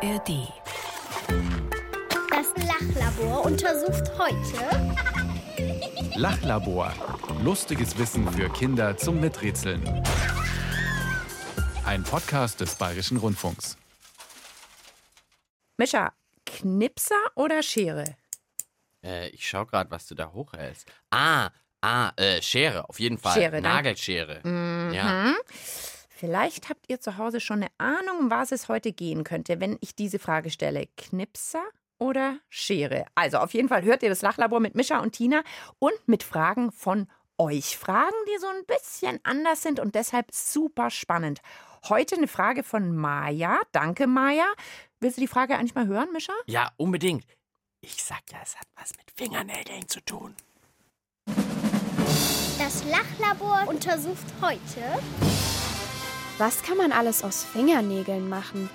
ARD. 0.00 0.48
Das 2.30 2.54
Lachlabor 2.68 3.44
untersucht 3.46 4.04
heute 4.16 4.94
Lachlabor. 6.14 6.94
Lustiges 7.42 7.98
Wissen 7.98 8.30
für 8.30 8.48
Kinder 8.50 8.96
zum 8.96 9.20
Miträtseln. 9.20 9.82
Ein 11.84 12.04
Podcast 12.04 12.60
des 12.60 12.76
Bayerischen 12.76 13.16
Rundfunks. 13.16 13.76
Mischa, 15.78 16.12
Knipser 16.46 17.16
oder 17.34 17.60
Schere? 17.64 18.16
Äh, 19.02 19.30
ich 19.30 19.48
schau 19.48 19.66
gerade, 19.66 19.90
was 19.90 20.06
du 20.06 20.14
da 20.14 20.30
hochhältst. 20.32 20.86
Ah, 21.10 21.50
ah, 21.80 22.12
äh, 22.14 22.40
Schere, 22.40 22.88
auf 22.88 23.00
jeden 23.00 23.18
Fall. 23.18 23.34
Schere. 23.34 23.60
Nagelschere. 23.60 24.42
Ja. 24.94 25.34
Vielleicht 26.18 26.68
habt 26.68 26.86
ihr 26.88 27.00
zu 27.00 27.16
Hause 27.16 27.38
schon 27.38 27.62
eine 27.62 27.70
Ahnung, 27.78 28.18
um 28.18 28.30
was 28.30 28.50
es 28.50 28.68
heute 28.68 28.90
gehen 28.92 29.22
könnte, 29.22 29.60
wenn 29.60 29.78
ich 29.80 29.94
diese 29.94 30.18
Frage 30.18 30.50
stelle. 30.50 30.88
Knipser 30.96 31.62
oder 31.98 32.40
Schere? 32.48 33.04
Also 33.14 33.38
auf 33.38 33.54
jeden 33.54 33.68
Fall 33.68 33.84
hört 33.84 34.02
ihr 34.02 34.08
das 34.08 34.22
Lachlabor 34.22 34.58
mit 34.58 34.74
Mischa 34.74 34.98
und 34.98 35.12
Tina 35.12 35.44
und 35.78 35.96
mit 36.06 36.24
Fragen 36.24 36.72
von 36.72 37.06
euch. 37.38 37.78
Fragen, 37.78 38.16
die 38.26 38.40
so 38.40 38.48
ein 38.48 38.64
bisschen 38.66 39.20
anders 39.22 39.62
sind 39.62 39.78
und 39.78 39.94
deshalb 39.94 40.32
super 40.32 40.90
spannend. 40.90 41.40
Heute 41.88 42.16
eine 42.16 42.26
Frage 42.26 42.64
von 42.64 42.96
Maja. 42.96 43.60
Danke, 43.70 44.08
Maja. 44.08 44.46
Willst 44.98 45.18
du 45.18 45.20
die 45.20 45.28
Frage 45.28 45.56
eigentlich 45.56 45.76
mal 45.76 45.86
hören, 45.86 46.12
Mischa? 46.12 46.32
ja, 46.46 46.72
unbedingt. 46.78 47.24
Ich 47.80 48.02
sag 48.02 48.22
ja, 48.32 48.38
es 48.42 48.56
hat 48.56 48.66
was 48.74 48.90
mit 48.96 49.08
Fingernägeln 49.14 49.86
zu 49.86 50.00
tun. 50.00 50.34
Das 52.58 52.82
Lachlabor 52.86 53.68
untersucht 53.68 54.26
heute 54.42 54.82
Was 56.38 56.62
kann 56.62 56.76
man 56.76 56.92
alles 56.92 57.24
aus 57.24 57.42
Fingernägeln 57.42 58.28
machen? 58.28 58.70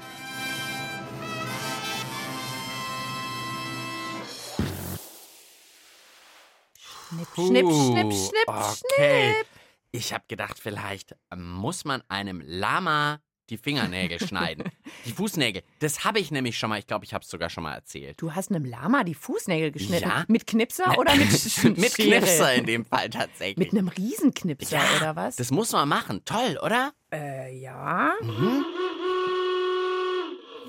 Schnipp, 6.75 7.27
schnipp, 7.33 7.71
schnipp, 7.71 8.13
schnipp, 8.13 8.47
okay. 8.49 9.33
schnipp. 9.33 9.47
Ich 9.91 10.13
habe 10.13 10.25
gedacht, 10.27 10.59
vielleicht 10.59 11.15
muss 11.33 11.85
man 11.85 12.03
einem 12.09 12.41
Lama 12.45 13.21
die 13.49 13.57
Fingernägel 13.57 14.19
schneiden. 14.25 14.63
Die 15.05 15.11
Fußnägel. 15.11 15.63
Das 15.79 16.05
habe 16.05 16.19
ich 16.19 16.31
nämlich 16.31 16.57
schon 16.57 16.69
mal. 16.69 16.79
Ich 16.79 16.87
glaube, 16.87 17.03
ich 17.05 17.13
habe 17.13 17.23
es 17.23 17.29
sogar 17.29 17.49
schon 17.49 17.63
mal 17.63 17.73
erzählt. 17.75 18.21
Du 18.21 18.33
hast 18.33 18.49
einem 18.51 18.63
Lama 18.63 19.03
die 19.03 19.13
Fußnägel 19.15 19.71
geschnitten. 19.71 20.07
Ja. 20.07 20.23
Mit 20.29 20.47
Knipser 20.47 20.97
oder 20.97 21.13
mit 21.15 21.27
Sch- 21.29 21.77
mit 21.79 21.91
Schere? 21.93 22.19
Knipser 22.19 22.53
in 22.53 22.65
dem 22.65 22.85
Fall 22.85 23.09
tatsächlich. 23.09 23.57
Mit 23.57 23.71
einem 23.73 23.89
Riesenknipser 23.89 24.77
ja, 24.77 24.83
oder 24.97 25.15
was? 25.17 25.35
Das 25.35 25.51
muss 25.51 25.71
man 25.73 25.89
machen. 25.89 26.21
Toll, 26.23 26.57
oder? 26.63 26.93
äh, 27.13 27.53
ja. 27.59 28.13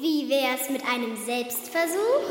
Wie 0.00 0.28
wär's 0.28 0.68
mit 0.70 0.82
einem 0.84 1.16
Selbstversuch? 1.24 2.24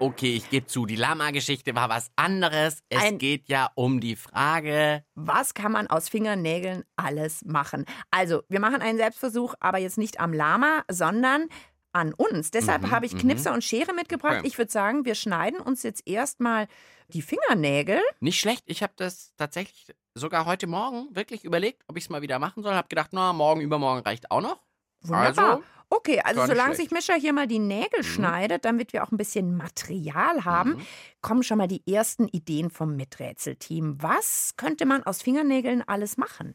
Okay, 0.00 0.36
ich 0.36 0.48
gebe 0.48 0.66
zu, 0.66 0.86
die 0.86 0.94
Lama-Geschichte 0.94 1.74
war 1.74 1.88
was 1.88 2.12
anderes. 2.14 2.82
Es 2.88 3.02
Ein- 3.02 3.18
geht 3.18 3.48
ja 3.48 3.68
um 3.74 4.00
die 4.00 4.14
Frage. 4.14 5.04
Was 5.16 5.54
kann 5.54 5.72
man 5.72 5.88
aus 5.88 6.08
Fingernägeln 6.08 6.84
alles 6.94 7.44
machen? 7.44 7.84
Also, 8.12 8.42
wir 8.48 8.60
machen 8.60 8.80
einen 8.80 8.96
Selbstversuch, 8.98 9.54
aber 9.58 9.78
jetzt 9.78 9.98
nicht 9.98 10.20
am 10.20 10.32
Lama, 10.32 10.84
sondern 10.88 11.48
an 11.92 12.14
uns. 12.14 12.52
Deshalb 12.52 12.82
Mhm, 12.82 12.90
habe 12.92 13.06
ich 13.06 13.14
mhm. 13.14 13.18
Knipser 13.18 13.52
und 13.52 13.64
Schere 13.64 13.92
mitgebracht. 13.92 14.38
Okay. 14.38 14.46
Ich 14.46 14.56
würde 14.56 14.70
sagen, 14.70 15.04
wir 15.04 15.16
schneiden 15.16 15.58
uns 15.58 15.82
jetzt 15.82 16.06
erstmal 16.06 16.68
die 17.08 17.22
Fingernägel. 17.22 18.00
Nicht 18.20 18.38
schlecht, 18.38 18.62
ich 18.66 18.84
habe 18.84 18.92
das 18.96 19.34
tatsächlich 19.36 19.92
sogar 20.14 20.44
heute 20.46 20.68
Morgen 20.68 21.08
wirklich 21.16 21.44
überlegt, 21.44 21.82
ob 21.88 21.96
ich 21.96 22.04
es 22.04 22.10
mal 22.10 22.22
wieder 22.22 22.38
machen 22.38 22.62
soll. 22.62 22.74
Habe 22.74 22.88
gedacht, 22.88 23.10
na, 23.12 23.32
morgen, 23.32 23.62
übermorgen 23.62 24.02
reicht 24.02 24.30
auch 24.30 24.42
noch. 24.42 24.60
Wunderbar. 25.02 25.50
Also, 25.50 25.62
okay, 25.90 26.20
also 26.24 26.40
solange 26.46 26.74
schlecht. 26.74 26.90
sich 26.90 26.90
Mischa 26.90 27.14
hier 27.14 27.32
mal 27.32 27.46
die 27.46 27.58
Nägel 27.58 28.02
schneidet, 28.02 28.64
damit 28.64 28.92
wir 28.92 29.04
auch 29.04 29.10
ein 29.12 29.16
bisschen 29.16 29.56
Material 29.56 30.44
haben, 30.44 30.70
Mhm. 30.72 30.80
kommen 31.22 31.42
schon 31.42 31.58
mal 31.58 31.68
die 31.68 31.82
ersten 31.92 32.28
Ideen 32.28 32.70
vom 32.70 32.96
Miträtselteam. 32.96 33.96
Was 34.02 34.54
könnte 34.56 34.86
man 34.86 35.02
aus 35.04 35.22
Fingernägeln 35.22 35.82
alles 35.86 36.16
machen? 36.16 36.54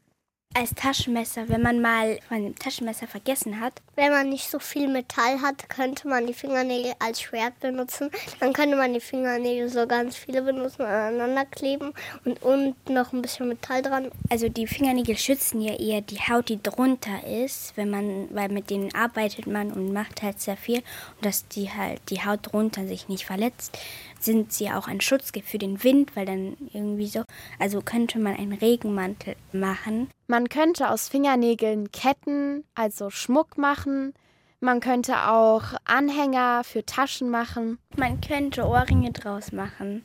Als 0.56 0.72
Taschenmesser, 0.76 1.48
wenn 1.48 1.62
man 1.62 1.80
mal 1.80 2.16
ein 2.30 2.54
Taschenmesser 2.54 3.08
vergessen 3.08 3.58
hat. 3.58 3.72
Wenn 3.96 4.12
man 4.12 4.28
nicht 4.28 4.48
so 4.48 4.60
viel 4.60 4.86
Metall 4.86 5.42
hat, 5.42 5.68
könnte 5.68 6.06
man 6.06 6.28
die 6.28 6.32
Fingernägel 6.32 6.92
als 7.00 7.20
Schwert 7.22 7.58
benutzen. 7.58 8.08
Dann 8.38 8.52
könnte 8.52 8.76
man 8.76 8.94
die 8.94 9.00
Fingernägel 9.00 9.68
so 9.68 9.84
ganz 9.88 10.14
viele 10.14 10.42
benutzen, 10.42 10.82
aneinander 10.82 11.44
kleben 11.44 11.92
und 12.24 12.40
unten 12.44 12.94
noch 12.94 13.12
ein 13.12 13.20
bisschen 13.20 13.48
Metall 13.48 13.82
dran. 13.82 14.12
Also 14.30 14.48
die 14.48 14.68
Fingernägel 14.68 15.16
schützen 15.16 15.60
ja 15.60 15.74
eher 15.74 16.02
die 16.02 16.20
Haut, 16.20 16.48
die 16.48 16.62
drunter 16.62 17.26
ist, 17.26 17.76
wenn 17.76 17.90
man, 17.90 18.28
weil 18.32 18.48
mit 18.48 18.70
denen 18.70 18.94
arbeitet 18.94 19.48
man 19.48 19.72
und 19.72 19.92
macht 19.92 20.22
halt 20.22 20.40
sehr 20.40 20.56
viel 20.56 20.78
und 21.16 21.24
dass 21.24 21.48
die 21.48 21.70
halt 21.72 22.00
die 22.10 22.24
Haut 22.24 22.52
drunter 22.52 22.86
sich 22.86 23.08
nicht 23.08 23.24
verletzt, 23.24 23.76
sind 24.24 24.52
sie 24.52 24.70
auch 24.70 24.88
ein 24.88 25.00
Schutzgift 25.00 25.48
für 25.48 25.58
den 25.58 25.82
Wind, 25.84 26.16
weil 26.16 26.26
dann 26.26 26.56
irgendwie 26.72 27.06
so, 27.06 27.24
also 27.58 27.80
könnte 27.80 28.18
man 28.18 28.36
einen 28.36 28.52
Regenmantel 28.52 29.36
machen. 29.52 30.10
Man 30.26 30.48
könnte 30.48 30.90
aus 30.90 31.08
Fingernägeln 31.08 31.92
Ketten, 31.92 32.64
also 32.74 33.10
Schmuck 33.10 33.58
machen. 33.58 34.14
Man 34.60 34.80
könnte 34.80 35.28
auch 35.28 35.62
Anhänger 35.84 36.64
für 36.64 36.86
Taschen 36.86 37.30
machen. 37.30 37.78
Man 37.96 38.20
könnte 38.20 38.64
Ohrringe 38.64 39.12
draus 39.12 39.52
machen. 39.52 40.04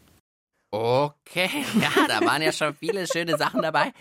Okay, 0.71 1.49
ja, 1.81 2.07
da 2.07 2.25
waren 2.25 2.41
ja 2.41 2.51
schon 2.51 2.75
viele 2.75 3.07
schöne 3.07 3.37
Sachen 3.37 3.61
dabei. 3.61 3.93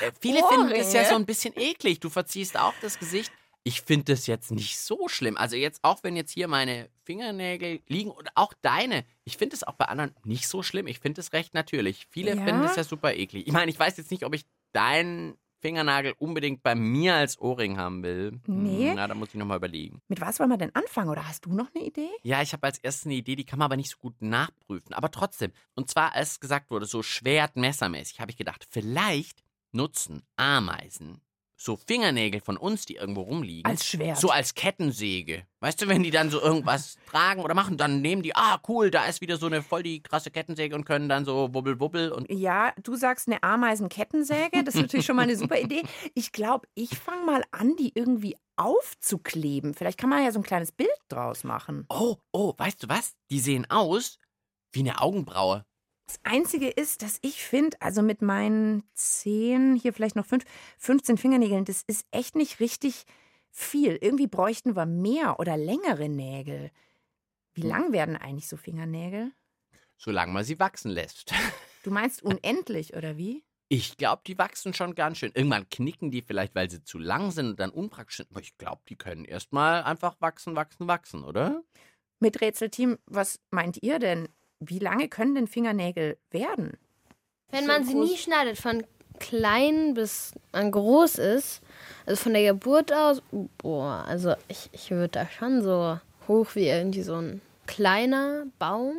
Äh, 0.00 0.12
viele 0.20 0.40
finden 0.48 0.68
das 0.70 0.92
ja 0.92 1.00
Ohrringe? 1.00 1.08
so 1.08 1.14
ein 1.16 1.26
bisschen 1.26 1.54
eklig. 1.56 2.00
Du 2.00 2.10
verziehst 2.10 2.58
auch 2.58 2.74
das 2.82 2.98
Gesicht. 2.98 3.32
Ich 3.64 3.82
finde 3.82 4.12
das 4.12 4.26
jetzt 4.26 4.50
nicht 4.50 4.78
so 4.78 5.08
schlimm. 5.08 5.36
Also 5.36 5.54
jetzt 5.56 5.84
auch, 5.84 6.02
wenn 6.02 6.16
jetzt 6.16 6.32
hier 6.32 6.48
meine 6.48 6.88
Fingernägel 7.04 7.80
liegen 7.86 8.10
und 8.10 8.28
auch 8.34 8.52
deine. 8.60 9.04
Ich 9.24 9.36
finde 9.36 9.54
es 9.54 9.62
auch 9.62 9.74
bei 9.74 9.84
anderen 9.84 10.14
nicht 10.24 10.48
so 10.48 10.62
schlimm. 10.62 10.86
Ich 10.88 10.98
finde 10.98 11.20
es 11.20 11.32
recht 11.32 11.54
natürlich. 11.54 12.06
Viele 12.10 12.34
Ja? 12.34 12.44
finden 12.44 12.64
es 12.64 12.74
ja 12.76 12.82
super 12.84 13.14
eklig. 13.14 13.46
Ich 13.46 13.52
meine, 13.52 13.70
ich 13.70 13.78
weiß 13.78 13.96
jetzt 13.98 14.10
nicht, 14.10 14.24
ob 14.24 14.34
ich 14.34 14.44
deinen 14.72 15.36
Fingernagel 15.60 16.14
unbedingt 16.18 16.64
bei 16.64 16.74
mir 16.74 17.14
als 17.14 17.38
Ohrring 17.38 17.78
haben 17.78 18.02
will. 18.02 18.40
Nee. 18.48 18.88
Hm, 18.88 18.96
Na, 18.96 19.06
da 19.06 19.14
muss 19.14 19.28
ich 19.28 19.36
nochmal 19.36 19.58
überlegen. 19.58 20.02
Mit 20.08 20.20
was 20.20 20.40
wollen 20.40 20.50
wir 20.50 20.56
denn 20.56 20.74
anfangen? 20.74 21.08
Oder 21.08 21.28
hast 21.28 21.46
du 21.46 21.52
noch 21.54 21.68
eine 21.72 21.84
Idee? 21.86 22.08
Ja, 22.24 22.42
ich 22.42 22.52
habe 22.52 22.66
als 22.66 22.78
erstes 22.78 23.06
eine 23.06 23.14
Idee, 23.14 23.36
die 23.36 23.44
kann 23.44 23.60
man 23.60 23.66
aber 23.66 23.76
nicht 23.76 23.90
so 23.90 23.98
gut 23.98 24.20
nachprüfen. 24.20 24.92
Aber 24.92 25.12
trotzdem. 25.12 25.52
Und 25.76 25.88
zwar, 25.88 26.14
als 26.14 26.40
gesagt 26.40 26.72
wurde, 26.72 26.86
so 26.86 27.04
schwertmessermäßig, 27.04 28.18
habe 28.18 28.32
ich 28.32 28.36
gedacht, 28.36 28.66
vielleicht 28.68 29.44
nutzen 29.70 30.24
Ameisen 30.34 31.20
so 31.64 31.76
Fingernägel 31.76 32.40
von 32.40 32.56
uns, 32.56 32.86
die 32.86 32.96
irgendwo 32.96 33.22
rumliegen. 33.22 33.70
Als 33.70 33.86
Schwert. 33.86 34.18
So 34.18 34.30
als 34.30 34.54
Kettensäge. 34.54 35.46
Weißt 35.60 35.80
du, 35.80 35.88
wenn 35.88 36.02
die 36.02 36.10
dann 36.10 36.30
so 36.30 36.40
irgendwas 36.40 36.96
tragen 37.10 37.42
oder 37.42 37.54
machen, 37.54 37.76
dann 37.76 38.00
nehmen 38.00 38.22
die, 38.22 38.34
ah, 38.34 38.60
cool, 38.68 38.90
da 38.90 39.04
ist 39.04 39.20
wieder 39.20 39.36
so 39.36 39.46
eine 39.46 39.62
voll 39.62 39.82
die 39.82 40.02
krasse 40.02 40.30
Kettensäge 40.30 40.74
und 40.74 40.84
können 40.84 41.08
dann 41.08 41.24
so 41.24 41.54
wubbel 41.54 41.78
wubbel 41.80 42.10
und. 42.10 42.30
Ja, 42.30 42.72
du 42.82 42.96
sagst 42.96 43.28
eine 43.28 43.42
Ameisenkettensäge. 43.42 44.64
Das 44.64 44.74
ist 44.74 44.82
natürlich 44.82 45.06
schon 45.06 45.16
mal 45.16 45.22
eine 45.22 45.36
super 45.36 45.58
Idee. 45.58 45.82
Ich 46.14 46.32
glaube, 46.32 46.66
ich 46.74 46.98
fange 46.98 47.24
mal 47.24 47.42
an, 47.52 47.76
die 47.76 47.92
irgendwie 47.94 48.36
aufzukleben. 48.56 49.74
Vielleicht 49.74 49.98
kann 49.98 50.10
man 50.10 50.24
ja 50.24 50.32
so 50.32 50.40
ein 50.40 50.44
kleines 50.44 50.72
Bild 50.72 50.90
draus 51.08 51.44
machen. 51.44 51.86
Oh, 51.88 52.16
oh, 52.32 52.54
weißt 52.56 52.82
du 52.82 52.88
was? 52.88 53.14
Die 53.30 53.40
sehen 53.40 53.70
aus 53.70 54.18
wie 54.72 54.80
eine 54.80 55.00
Augenbraue. 55.00 55.64
Das 56.06 56.18
Einzige 56.24 56.68
ist, 56.68 57.02
dass 57.02 57.18
ich 57.22 57.42
finde, 57.42 57.76
also 57.80 58.02
mit 58.02 58.22
meinen 58.22 58.82
10, 58.94 59.76
hier 59.76 59.92
vielleicht 59.92 60.16
noch 60.16 60.26
5, 60.26 60.44
15 60.78 61.16
Fingernägeln, 61.16 61.64
das 61.64 61.82
ist 61.86 62.06
echt 62.10 62.36
nicht 62.36 62.60
richtig 62.60 63.06
viel. 63.50 63.96
Irgendwie 64.00 64.26
bräuchten 64.26 64.76
wir 64.76 64.86
mehr 64.86 65.38
oder 65.38 65.56
längere 65.56 66.08
Nägel. 66.08 66.70
Wie 67.54 67.62
lang 67.62 67.92
werden 67.92 68.16
eigentlich 68.16 68.48
so 68.48 68.56
Fingernägel? 68.56 69.32
Solange 69.96 70.32
man 70.32 70.44
sie 70.44 70.58
wachsen 70.58 70.90
lässt. 70.90 71.32
Du 71.82 71.90
meinst 71.90 72.22
unendlich, 72.22 72.94
oder 72.94 73.16
wie? 73.16 73.44
Ich 73.68 73.96
glaube, 73.96 74.22
die 74.26 74.36
wachsen 74.36 74.74
schon 74.74 74.94
ganz 74.94 75.18
schön. 75.18 75.32
Irgendwann 75.34 75.68
knicken 75.70 76.10
die 76.10 76.20
vielleicht, 76.20 76.54
weil 76.54 76.68
sie 76.68 76.82
zu 76.82 76.98
lang 76.98 77.30
sind 77.30 77.50
und 77.50 77.60
dann 77.60 77.70
unpraktisch 77.70 78.18
sind. 78.18 78.30
Aber 78.30 78.40
ich 78.40 78.58
glaube, 78.58 78.82
die 78.88 78.96
können 78.96 79.24
erstmal 79.24 79.82
einfach 79.82 80.20
wachsen, 80.20 80.56
wachsen, 80.56 80.88
wachsen, 80.88 81.24
oder? 81.24 81.62
Mit 82.20 82.40
Rätselteam, 82.40 82.98
was 83.06 83.40
meint 83.50 83.82
ihr 83.82 83.98
denn? 83.98 84.28
Wie 84.64 84.78
lange 84.78 85.08
können 85.08 85.34
denn 85.34 85.46
Fingernägel 85.48 86.16
werden? 86.30 86.78
Wenn 87.50 87.66
man 87.66 87.84
sie 87.84 87.94
nie 87.94 88.16
schneidet, 88.16 88.58
von 88.58 88.84
klein 89.18 89.94
bis 89.94 90.32
man 90.52 90.70
groß 90.70 91.16
ist, 91.18 91.60
also 92.06 92.22
von 92.22 92.32
der 92.32 92.52
Geburt 92.52 92.92
aus, 92.92 93.22
boah, 93.58 94.04
also 94.06 94.34
ich, 94.48 94.70
ich 94.72 94.90
würde 94.90 95.08
da 95.08 95.28
schon 95.28 95.62
so 95.62 95.98
hoch 96.28 96.54
wie 96.54 96.68
irgendwie 96.68 97.02
so 97.02 97.16
ein 97.16 97.40
kleiner 97.66 98.46
Baum. 98.58 98.94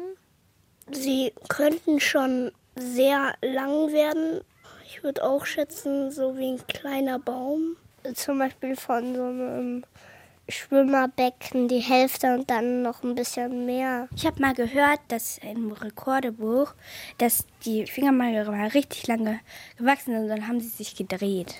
Sie 0.92 1.33
könnten 1.50 2.00
schon 2.00 2.51
sehr 2.75 3.33
lang 3.42 3.92
werden. 3.92 4.42
Ich 4.86 5.04
würde 5.04 5.24
auch 5.24 5.45
schätzen, 5.45 6.12
so 6.12 6.38
wie 6.38 6.54
ein 6.54 6.68
kleiner 6.68 7.19
Baum. 7.19 7.77
Zum 8.13 8.38
Beispiel 8.39 8.75
von 8.75 9.16
so 9.16 9.24
einem 9.24 9.83
Schwimmerbecken 10.50 11.68
die 11.68 11.80
Hälfte 11.80 12.34
und 12.34 12.50
dann 12.50 12.81
noch 12.81 13.04
ein 13.04 13.16
bisschen 13.16 13.66
mehr. 13.66 14.10
Ich 14.16 14.25
habe 14.25 14.42
mal 14.42 14.54
gehört, 14.54 15.00
dass 15.07 15.38
im 15.38 15.72
Rekordebuch, 15.72 16.74
dass 17.18 17.45
die 17.66 17.86
Fingernägel 17.86 18.45
mal 18.45 18.68
richtig 18.68 19.07
lange 19.07 19.40
gewachsen 19.78 20.13
sind 20.13 20.24
und 20.24 20.28
dann 20.30 20.48
haben 20.48 20.60
sie 20.60 20.68
sich 20.68 20.95
gedreht. 20.95 21.56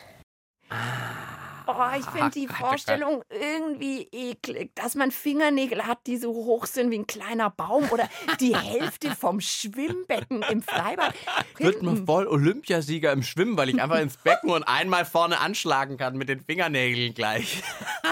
Oh, 0.70 1.43
Oh, 1.68 1.74
ich 1.98 2.06
finde 2.06 2.30
die 2.32 2.46
Gott, 2.46 2.58
oh 2.60 2.66
Vorstellung 2.66 3.24
irgendwie 3.30 4.08
eklig, 4.12 4.72
dass 4.76 4.96
man 4.96 5.12
Fingernägel 5.12 5.86
hat, 5.86 6.00
die 6.08 6.18
so 6.18 6.34
hoch 6.34 6.66
sind 6.66 6.92
wie 6.92 7.00
ein 7.00 7.08
kleiner 7.08 7.50
Baum 7.50 7.90
oder 7.92 8.10
die 8.40 8.56
Hälfte 8.56 9.12
vom 9.16 9.40
Schwimmbecken 9.40 10.44
im 10.44 10.62
Freibad. 10.62 11.14
Wird 11.58 11.82
man 11.84 12.06
voll 12.06 12.28
Olympiasieger 12.28 13.12
im 13.12 13.24
Schwimmen, 13.24 13.58
weil 13.58 13.70
ich 13.70 13.82
einfach 13.82 14.00
ins 14.00 14.18
Becken 14.18 14.50
und 14.50 14.64
einmal 14.64 15.06
vorne 15.06 15.40
anschlagen 15.40 15.98
kann 15.98 16.18
mit 16.18 16.30
den 16.30 16.42
Fingernägeln 16.42 17.14
gleich. 17.14 17.64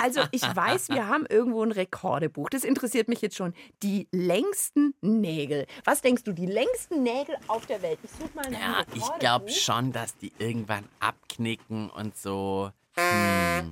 Also 0.02 0.22
ich 0.32 0.44
weiß, 0.44 0.90
wir 0.90 1.08
haben 1.08 1.26
irgendwo 1.28 1.64
ein 1.64 1.72
Rekordebuch. 1.72 2.50
Das 2.50 2.64
interessiert 2.64 3.08
mich 3.08 3.22
jetzt 3.22 3.36
schon. 3.36 3.54
Die 3.84 4.08
längsten 4.12 4.94
Nägel. 5.02 5.68
Was 5.84 6.02
denkst 6.02 6.24
du, 6.24 6.34
die 6.34 6.46
längsten 6.46 7.04
Nägel 7.04 7.36
auf 7.48 7.66
der 7.66 7.82
Welt? 7.82 8.00
Ich 8.04 8.12
suche 8.12 8.30
mal 8.34 8.46
ein 8.46 8.54
Ja, 8.54 8.84
ich 8.94 9.20
glaube 9.20 9.50
schon, 9.50 9.92
dass 9.92 10.16
die 10.18 10.32
irgendwann 10.38 10.86
abknicken 11.00 11.90
und 11.90 12.18
so. 12.18 12.72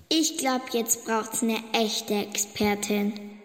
Ich 0.09 0.37
glaube, 0.37 0.65
jetzt 0.71 1.05
braucht's 1.05 1.43
eine 1.43 1.61
echte 1.73 2.13
Expertin. 2.15 3.39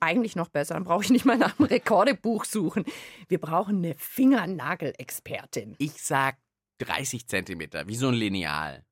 Eigentlich 0.00 0.36
noch 0.36 0.48
besser, 0.48 0.74
dann 0.74 0.84
brauche 0.84 1.04
ich 1.04 1.10
nicht 1.10 1.24
mal 1.24 1.38
nach 1.38 1.56
dem 1.56 1.66
Rekordebuch 1.66 2.44
suchen. 2.44 2.84
Wir 3.28 3.40
brauchen 3.40 3.78
eine 3.78 3.94
Fingernagelexpertin. 3.96 5.74
Ich 5.78 6.02
sag 6.02 6.36
30 6.78 7.26
Zentimeter, 7.26 7.86
wie 7.88 7.96
so 7.96 8.08
ein 8.08 8.14
Lineal. 8.14 8.84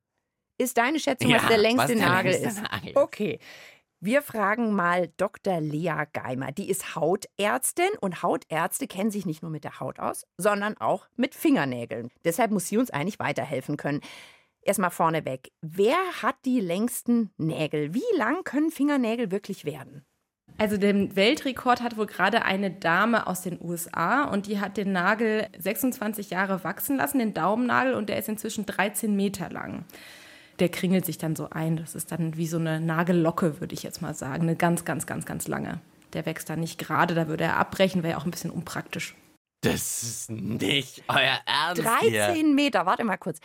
Ist 0.57 0.77
deine 0.77 0.99
Schätzung, 0.99 1.29
Ja, 1.29 1.37
was 1.37 1.47
der 1.47 1.57
längste 1.57 1.79
was 1.79 1.87
der 1.87 2.07
Nagel 2.07 2.31
längste 2.31 2.49
ist? 2.49 2.61
Nagel 2.61 2.89
ist. 2.89 2.97
Okay. 2.97 3.39
Wir 3.99 4.21
fragen 4.21 4.73
mal 4.73 5.11
Dr. 5.17 5.59
Lea 5.59 6.03
Geimer. 6.13 6.51
Die 6.51 6.69
ist 6.69 6.95
Hautärztin 6.95 7.89
und 7.99 8.21
Hautärzte 8.21 8.87
kennen 8.87 9.09
sich 9.09 9.25
nicht 9.25 9.41
nur 9.41 9.49
mit 9.49 9.63
der 9.63 9.79
Haut 9.79 9.99
aus, 9.99 10.25
sondern 10.37 10.77
auch 10.77 11.07
mit 11.15 11.33
Fingernägeln. 11.33 12.11
Deshalb 12.23 12.51
muss 12.51 12.67
sie 12.67 12.77
uns 12.77 12.91
eigentlich 12.91 13.19
weiterhelfen 13.19 13.75
können. 13.75 14.01
Erstmal 14.67 14.91
vorneweg. 14.91 15.53
Wer 15.61 15.95
hat 16.21 16.35
die 16.43 16.59
längsten 16.59 17.31
Nägel? 17.37 17.93
Wie 17.93 18.17
lang 18.17 18.43
können 18.43 18.69
Fingernägel 18.69 19.31
wirklich 19.31 19.63
werden? 19.63 20.05
Also 20.57 20.75
den 20.75 21.15
Weltrekord 21.15 21.81
hat 21.81 21.95
wohl 21.95 22.05
gerade 22.05 22.43
eine 22.43 22.69
Dame 22.69 23.27
aus 23.27 23.43
den 23.43 23.61
USA 23.61 24.25
und 24.25 24.45
die 24.45 24.59
hat 24.59 24.75
den 24.75 24.91
Nagel 24.91 25.47
26 25.57 26.31
Jahre 26.31 26.65
wachsen 26.65 26.97
lassen, 26.97 27.19
den 27.19 27.33
Daumennagel, 27.33 27.93
und 27.93 28.09
der 28.09 28.17
ist 28.17 28.27
inzwischen 28.27 28.65
13 28.65 29.15
Meter 29.15 29.49
lang. 29.49 29.85
Der 30.59 30.67
kringelt 30.67 31.05
sich 31.05 31.17
dann 31.17 31.37
so 31.37 31.49
ein. 31.49 31.77
Das 31.77 31.95
ist 31.95 32.11
dann 32.11 32.35
wie 32.35 32.47
so 32.47 32.57
eine 32.57 32.81
Nagellocke, 32.81 33.61
würde 33.61 33.73
ich 33.73 33.83
jetzt 33.83 34.01
mal 34.01 34.15
sagen. 34.15 34.43
Eine 34.43 34.57
ganz, 34.57 34.83
ganz, 34.83 35.07
ganz, 35.07 35.25
ganz 35.25 35.47
lange. 35.47 35.79
Der 36.11 36.25
wächst 36.25 36.49
dann 36.49 36.59
nicht 36.59 36.77
gerade, 36.77 37.15
da 37.15 37.29
würde 37.29 37.45
er 37.45 37.55
abbrechen, 37.55 38.03
wäre 38.03 38.13
ja 38.13 38.19
auch 38.19 38.25
ein 38.25 38.31
bisschen 38.31 38.51
unpraktisch. 38.51 39.15
Das 39.61 40.03
ist 40.03 40.29
nicht 40.29 41.03
euer 41.07 41.39
Ernst. 41.45 41.83
hier. 42.01 42.25
13 42.25 42.53
Meter, 42.53 42.85
warte 42.85 43.05
mal 43.05 43.17
kurz. 43.17 43.39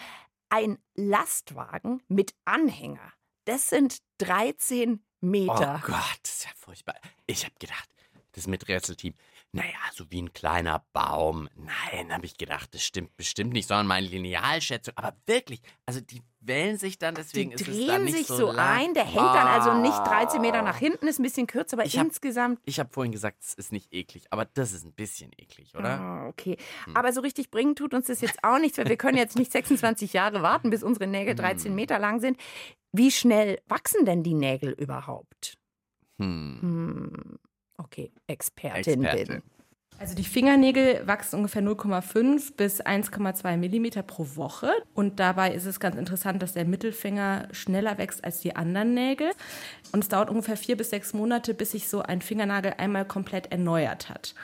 Ein 0.52 0.76
Lastwagen 0.94 2.02
mit 2.08 2.34
Anhänger. 2.44 3.10
Das 3.46 3.70
sind 3.70 4.02
13 4.18 5.02
Meter. 5.22 5.80
Oh 5.82 5.86
Gott, 5.86 6.18
das 6.22 6.32
ist 6.32 6.44
ja 6.44 6.50
furchtbar. 6.54 6.96
Ich 7.26 7.46
habe 7.46 7.54
gedacht, 7.58 7.88
das 8.32 8.46
Miträtselteam, 8.46 9.14
naja, 9.54 9.68
so 9.92 10.04
wie 10.10 10.22
ein 10.22 10.32
kleiner 10.32 10.84
Baum. 10.94 11.48
Nein, 11.56 12.12
habe 12.12 12.24
ich 12.24 12.38
gedacht, 12.38 12.74
das 12.74 12.82
stimmt 12.82 13.16
bestimmt 13.18 13.52
nicht, 13.52 13.68
sondern 13.68 13.86
meine 13.86 14.06
Linealschätzung. 14.06 14.94
Aber 14.96 15.14
wirklich, 15.26 15.60
also 15.84 16.00
die 16.00 16.22
wellen 16.40 16.78
sich 16.78 16.98
dann, 16.98 17.14
deswegen 17.14 17.50
Die 17.50 17.56
ist 17.56 17.68
es 17.68 17.68
dann 17.68 17.86
drehen 17.86 18.04
nicht 18.04 18.16
sich 18.16 18.26
so, 18.26 18.36
so 18.36 18.46
lang. 18.50 18.80
ein, 18.80 18.94
der 18.94 19.04
hängt 19.04 19.16
dann 19.18 19.46
also 19.46 19.74
nicht 19.80 19.92
Ah. 19.92 20.04
13 20.24 20.40
Meter 20.40 20.62
nach 20.62 20.78
hinten, 20.78 21.06
ist 21.06 21.18
ein 21.20 21.22
bisschen 21.22 21.46
kürzer, 21.46 21.76
aber 21.76 21.84
Ich 21.86 21.98
hab- 21.98 22.06
insgesamt. 22.06 22.60
Ich 22.64 22.80
habe 22.80 22.90
vorhin 22.92 23.12
gesagt, 23.12 23.42
es 23.42 23.54
ist 23.54 23.72
nicht 23.72 23.92
eklig, 23.92 24.24
aber 24.30 24.46
das 24.46 24.72
ist 24.72 24.84
ein 24.86 24.92
bisschen 24.94 25.30
eklig, 25.36 25.74
oder? 25.76 25.98
Hm. 25.98 26.02
Ah, 26.04 26.26
okay. 26.28 26.56
Aber 26.94 27.12
so 27.12 27.20
richtig 27.20 27.50
bringen 27.50 27.76
tut 27.76 27.92
uns 27.94 28.06
das 28.06 28.22
jetzt 28.22 28.42
auch 28.42 28.58
nichts, 28.58 28.78
weil 28.78 28.88
wir 28.88 28.96
können 28.96 29.18
jetzt 29.18 29.36
nicht 29.38 29.52
26 29.52 30.14
Jahre 30.14 30.42
warten, 30.42 30.70
bis 30.70 30.82
unsere 30.82 31.06
Nägel 31.06 31.34
13 31.34 31.74
Meter 31.74 31.98
lang 31.98 32.20
sind. 32.20 32.38
Wie 32.90 33.10
schnell 33.10 33.60
wachsen 33.68 34.04
denn 34.06 34.22
die 34.22 34.34
Nägel 34.34 34.72
überhaupt? 34.72 35.58
Hm. 36.18 36.58
Hm. 36.60 37.38
Okay, 37.78 38.12
Expertin, 38.26 39.04
Expertin. 39.04 39.26
bin. 39.26 39.42
Also 39.98 40.16
die 40.16 40.24
Fingernägel 40.24 41.06
wachsen 41.06 41.36
ungefähr 41.36 41.62
0,5 41.62 42.56
bis 42.56 42.82
1,2 42.82 43.56
Millimeter 43.56 44.02
pro 44.02 44.26
Woche. 44.34 44.72
Und 44.94 45.20
dabei 45.20 45.54
ist 45.54 45.64
es 45.64 45.78
ganz 45.78 45.96
interessant, 45.96 46.42
dass 46.42 46.54
der 46.54 46.64
Mittelfinger 46.64 47.46
schneller 47.52 47.98
wächst 47.98 48.24
als 48.24 48.40
die 48.40 48.56
anderen 48.56 48.94
Nägel. 48.94 49.30
Und 49.92 50.02
es 50.02 50.08
dauert 50.08 50.28
ungefähr 50.28 50.56
vier 50.56 50.76
bis 50.76 50.90
sechs 50.90 51.12
Monate, 51.12 51.54
bis 51.54 51.70
sich 51.70 51.88
so 51.88 52.02
ein 52.02 52.20
Fingernagel 52.20 52.74
einmal 52.78 53.04
komplett 53.04 53.52
erneuert 53.52 54.08
hat. 54.08 54.34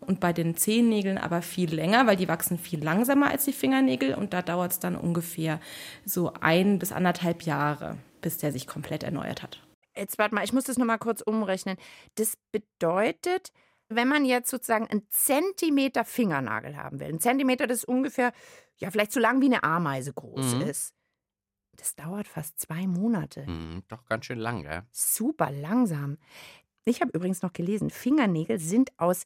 Und 0.00 0.20
bei 0.20 0.32
den 0.32 0.56
Zehennägeln 0.56 1.18
aber 1.18 1.42
viel 1.42 1.74
länger, 1.74 2.06
weil 2.06 2.16
die 2.16 2.28
wachsen 2.28 2.56
viel 2.56 2.82
langsamer 2.82 3.28
als 3.28 3.46
die 3.46 3.52
Fingernägel. 3.52 4.14
Und 4.14 4.32
da 4.32 4.40
dauert 4.40 4.70
es 4.70 4.78
dann 4.78 4.94
ungefähr 4.94 5.58
so 6.04 6.32
ein 6.40 6.78
bis 6.78 6.92
anderthalb 6.92 7.42
Jahre, 7.42 7.96
bis 8.20 8.38
der 8.38 8.52
sich 8.52 8.68
komplett 8.68 9.02
erneuert 9.02 9.42
hat. 9.42 9.60
Jetzt 10.00 10.18
warte 10.18 10.34
mal, 10.34 10.42
ich 10.44 10.52
muss 10.52 10.64
das 10.64 10.78
nochmal 10.78 10.98
kurz 10.98 11.20
umrechnen. 11.20 11.76
Das 12.16 12.36
bedeutet, 12.52 13.52
wenn 13.88 14.08
man 14.08 14.24
jetzt 14.24 14.50
sozusagen 14.50 14.86
einen 14.86 15.06
Zentimeter 15.10 16.04
Fingernagel 16.04 16.76
haben 16.76 17.00
will, 17.00 17.08
ein 17.08 17.20
Zentimeter, 17.20 17.66
das 17.66 17.84
ungefähr, 17.84 18.32
ja, 18.78 18.90
vielleicht 18.90 19.12
so 19.12 19.20
lang 19.20 19.40
wie 19.42 19.46
eine 19.46 19.62
Ameise 19.62 20.12
groß 20.12 20.54
Mhm. 20.54 20.60
ist. 20.62 20.94
Das 21.76 21.94
dauert 21.94 22.26
fast 22.28 22.58
zwei 22.60 22.86
Monate. 22.86 23.46
Hm, 23.46 23.82
doch 23.88 24.04
ganz 24.06 24.26
schön 24.26 24.38
lang, 24.38 24.62
gell? 24.62 24.82
Super 24.90 25.50
langsam. 25.50 26.18
Ich 26.84 27.00
habe 27.00 27.10
übrigens 27.12 27.42
noch 27.42 27.52
gelesen, 27.52 27.90
Fingernägel 27.90 28.58
sind 28.58 28.90
aus 28.98 29.24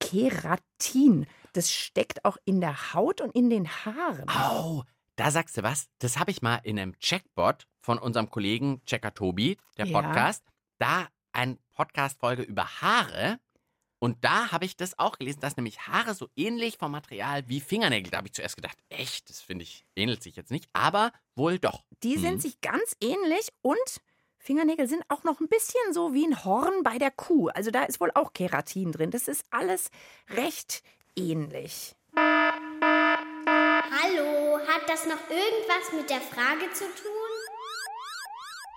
Keratin. 0.00 1.26
Das 1.52 1.70
steckt 1.70 2.24
auch 2.24 2.36
in 2.44 2.60
der 2.60 2.94
Haut 2.94 3.20
und 3.20 3.34
in 3.34 3.50
den 3.50 3.68
Haaren. 3.68 4.28
Au, 4.28 4.84
da 5.16 5.30
sagst 5.30 5.56
du 5.56 5.62
was. 5.62 5.88
Das 5.98 6.18
habe 6.18 6.30
ich 6.30 6.42
mal 6.42 6.56
in 6.64 6.78
einem 6.78 6.98
Checkbot 6.98 7.66
von 7.80 7.98
unserem 7.98 8.30
Kollegen 8.30 8.82
Checker 8.86 9.12
Tobi, 9.14 9.58
der 9.76 9.86
Ja. 9.86 10.00
Podcast. 10.00 10.44
Da 10.78 11.08
eine 11.32 11.58
Podcast-Folge 11.72 12.42
über 12.42 12.80
Haare. 12.80 13.38
Und 13.98 14.24
da 14.24 14.50
habe 14.50 14.64
ich 14.64 14.76
das 14.76 14.98
auch 14.98 15.16
gelesen, 15.18 15.40
dass 15.40 15.56
nämlich 15.56 15.86
Haare 15.86 16.14
so 16.14 16.28
ähnlich 16.34 16.76
vom 16.76 16.90
Material 16.90 17.48
wie 17.48 17.60
Fingernägel. 17.60 18.10
Da 18.10 18.16
habe 18.18 18.26
ich 18.26 18.32
zuerst 18.34 18.56
gedacht, 18.56 18.76
echt, 18.88 19.30
das 19.30 19.40
finde 19.40 19.62
ich, 19.62 19.84
ähnelt 19.94 20.22
sich 20.24 20.34
jetzt 20.34 20.50
nicht. 20.50 20.68
Aber 20.72 21.12
wohl 21.36 21.58
doch. 21.60 21.84
Die 22.02 22.16
Mhm. 22.16 22.20
sind 22.20 22.42
sich 22.42 22.60
ganz 22.60 22.96
ähnlich 23.00 23.48
und 23.62 23.78
Fingernägel 24.38 24.88
sind 24.88 25.04
auch 25.08 25.22
noch 25.22 25.38
ein 25.38 25.46
bisschen 25.48 25.92
so 25.92 26.12
wie 26.14 26.26
ein 26.26 26.44
Horn 26.44 26.82
bei 26.82 26.98
der 26.98 27.12
Kuh. 27.12 27.48
Also 27.50 27.70
da 27.70 27.84
ist 27.84 28.00
wohl 28.00 28.10
auch 28.14 28.32
Keratin 28.32 28.90
drin. 28.90 29.12
Das 29.12 29.28
ist 29.28 29.44
alles 29.50 29.88
recht 30.30 30.82
ähnlich. 31.14 31.94
Hallo, 34.02 34.58
hat 34.66 34.88
das 34.88 35.06
noch 35.06 35.20
irgendwas 35.30 35.92
mit 35.94 36.10
der 36.10 36.20
Frage 36.20 36.72
zu 36.72 36.84
tun? 36.84 37.30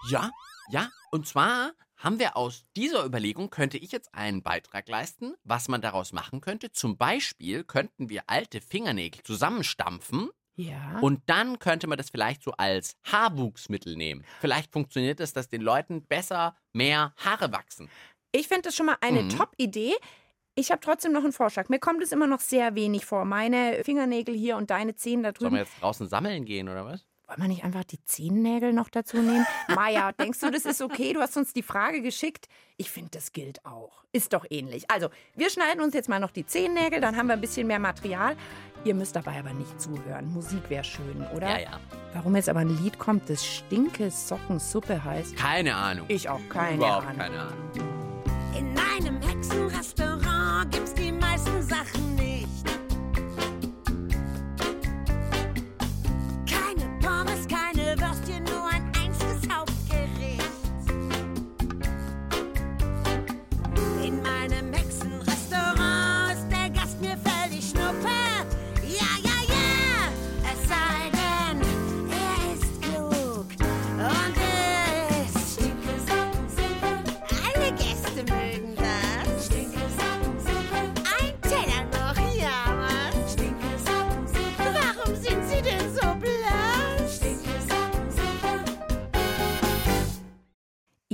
Ja, 0.09 0.29
ja. 0.69 0.89
Und 1.11 1.27
zwar 1.27 1.71
haben 1.97 2.19
wir 2.19 2.37
aus 2.37 2.65
dieser 2.75 3.03
Überlegung, 3.05 3.49
könnte 3.49 3.77
ich 3.77 3.91
jetzt 3.91 4.13
einen 4.13 4.43
Beitrag 4.43 4.87
leisten, 4.87 5.33
was 5.43 5.67
man 5.67 5.81
daraus 5.81 6.13
machen 6.13 6.41
könnte. 6.41 6.71
Zum 6.71 6.97
Beispiel 6.97 7.63
könnten 7.63 8.09
wir 8.09 8.23
alte 8.27 8.61
Fingernägel 8.61 9.23
zusammenstampfen 9.23 10.29
Ja. 10.57 10.99
und 11.01 11.21
dann 11.27 11.57
könnte 11.59 11.87
man 11.87 11.97
das 11.97 12.09
vielleicht 12.11 12.43
so 12.43 12.51
als 12.51 12.95
Haarwuchsmittel 13.05 13.95
nehmen. 13.95 14.23
Vielleicht 14.41 14.71
funktioniert 14.73 15.19
es, 15.19 15.33
dass 15.33 15.47
den 15.49 15.61
Leuten 15.61 16.03
besser 16.05 16.55
mehr 16.73 17.13
Haare 17.17 17.51
wachsen. 17.51 17.89
Ich 18.31 18.47
finde 18.47 18.63
das 18.63 18.75
schon 18.75 18.85
mal 18.87 18.97
eine 19.01 19.23
Mhm. 19.23 19.29
Top-Idee. 19.29 19.95
Ich 20.57 20.71
habe 20.71 20.79
trotzdem 20.79 21.11
noch 21.11 21.23
einen 21.23 21.33
Vorschlag. 21.33 21.67
Mir 21.69 21.79
kommt 21.79 22.01
es 22.01 22.11
immer 22.13 22.27
noch 22.27 22.39
sehr 22.39 22.75
wenig 22.75 23.05
vor. 23.05 23.25
Meine 23.25 23.83
Fingernägel 23.83 24.33
hier 24.33 24.55
und 24.55 24.69
deine 24.69 24.95
Zehen 24.95 25.21
da 25.21 25.27
Sollen 25.29 25.33
drüben. 25.35 25.53
wir 25.55 25.59
jetzt 25.63 25.81
draußen 25.81 26.07
sammeln 26.07 26.45
gehen 26.45 26.69
oder 26.69 26.85
was? 26.85 27.05
Wollen 27.27 27.41
wir 27.41 27.47
nicht 27.47 27.63
einfach 27.65 27.83
die 27.83 28.01
Zehennägel 28.05 28.71
noch 28.71 28.87
dazu 28.89 29.17
nehmen? 29.17 29.45
Maja, 29.75 30.11
denkst 30.13 30.39
du, 30.39 30.51
das 30.51 30.63
ist 30.63 30.81
okay? 30.81 31.11
Du 31.11 31.19
hast 31.21 31.35
uns 31.35 31.51
die 31.53 31.63
Frage 31.63 32.01
geschickt. 32.01 32.47
Ich 32.77 32.89
finde, 32.91 33.09
das 33.11 33.33
gilt 33.33 33.65
auch. 33.65 34.03
Ist 34.13 34.31
doch 34.31 34.45
ähnlich. 34.49 34.89
Also, 34.91 35.09
wir 35.35 35.49
schneiden 35.49 35.81
uns 35.81 35.93
jetzt 35.93 36.07
mal 36.07 36.19
noch 36.19 36.31
die 36.31 36.45
Zehennägel, 36.45 37.01
dann 37.01 37.17
haben 37.17 37.27
wir 37.27 37.33
ein 37.33 37.41
bisschen 37.41 37.67
mehr 37.67 37.79
Material. 37.79 38.37
Ihr 38.85 38.93
müsst 38.93 39.15
dabei 39.15 39.39
aber 39.39 39.51
nicht 39.53 39.81
zuhören. 39.81 40.31
Musik 40.31 40.69
wäre 40.69 40.83
schön, 40.83 41.25
oder? 41.35 41.49
Ja, 41.49 41.59
ja. 41.59 41.79
Warum 42.13 42.35
jetzt 42.35 42.47
aber 42.47 42.59
ein 42.59 42.77
Lied 42.81 42.99
kommt, 42.99 43.29
das 43.29 43.43
Stinke 43.45 44.09
Sockensuppe 44.11 45.03
heißt? 45.03 45.35
Keine 45.35 45.75
Ahnung. 45.75 46.05
Ich 46.07 46.29
auch 46.29 46.39
keine 46.47 46.77
Überhaupt 46.77 47.07
Ahnung. 47.07 47.17
keine 47.17 47.39
Ahnung. 47.41 47.94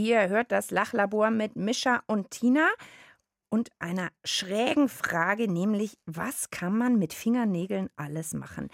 Ihr 0.01 0.29
hört 0.29 0.51
das 0.51 0.71
Lachlabor 0.71 1.29
mit 1.29 1.55
Mischa 1.55 2.01
und 2.07 2.31
Tina 2.31 2.67
und 3.49 3.69
einer 3.77 4.09
schrägen 4.25 4.89
Frage, 4.89 5.47
nämlich 5.47 5.99
was 6.07 6.49
kann 6.49 6.75
man 6.75 6.97
mit 6.97 7.13
Fingernägeln 7.13 7.91
alles 7.97 8.33
machen? 8.33 8.69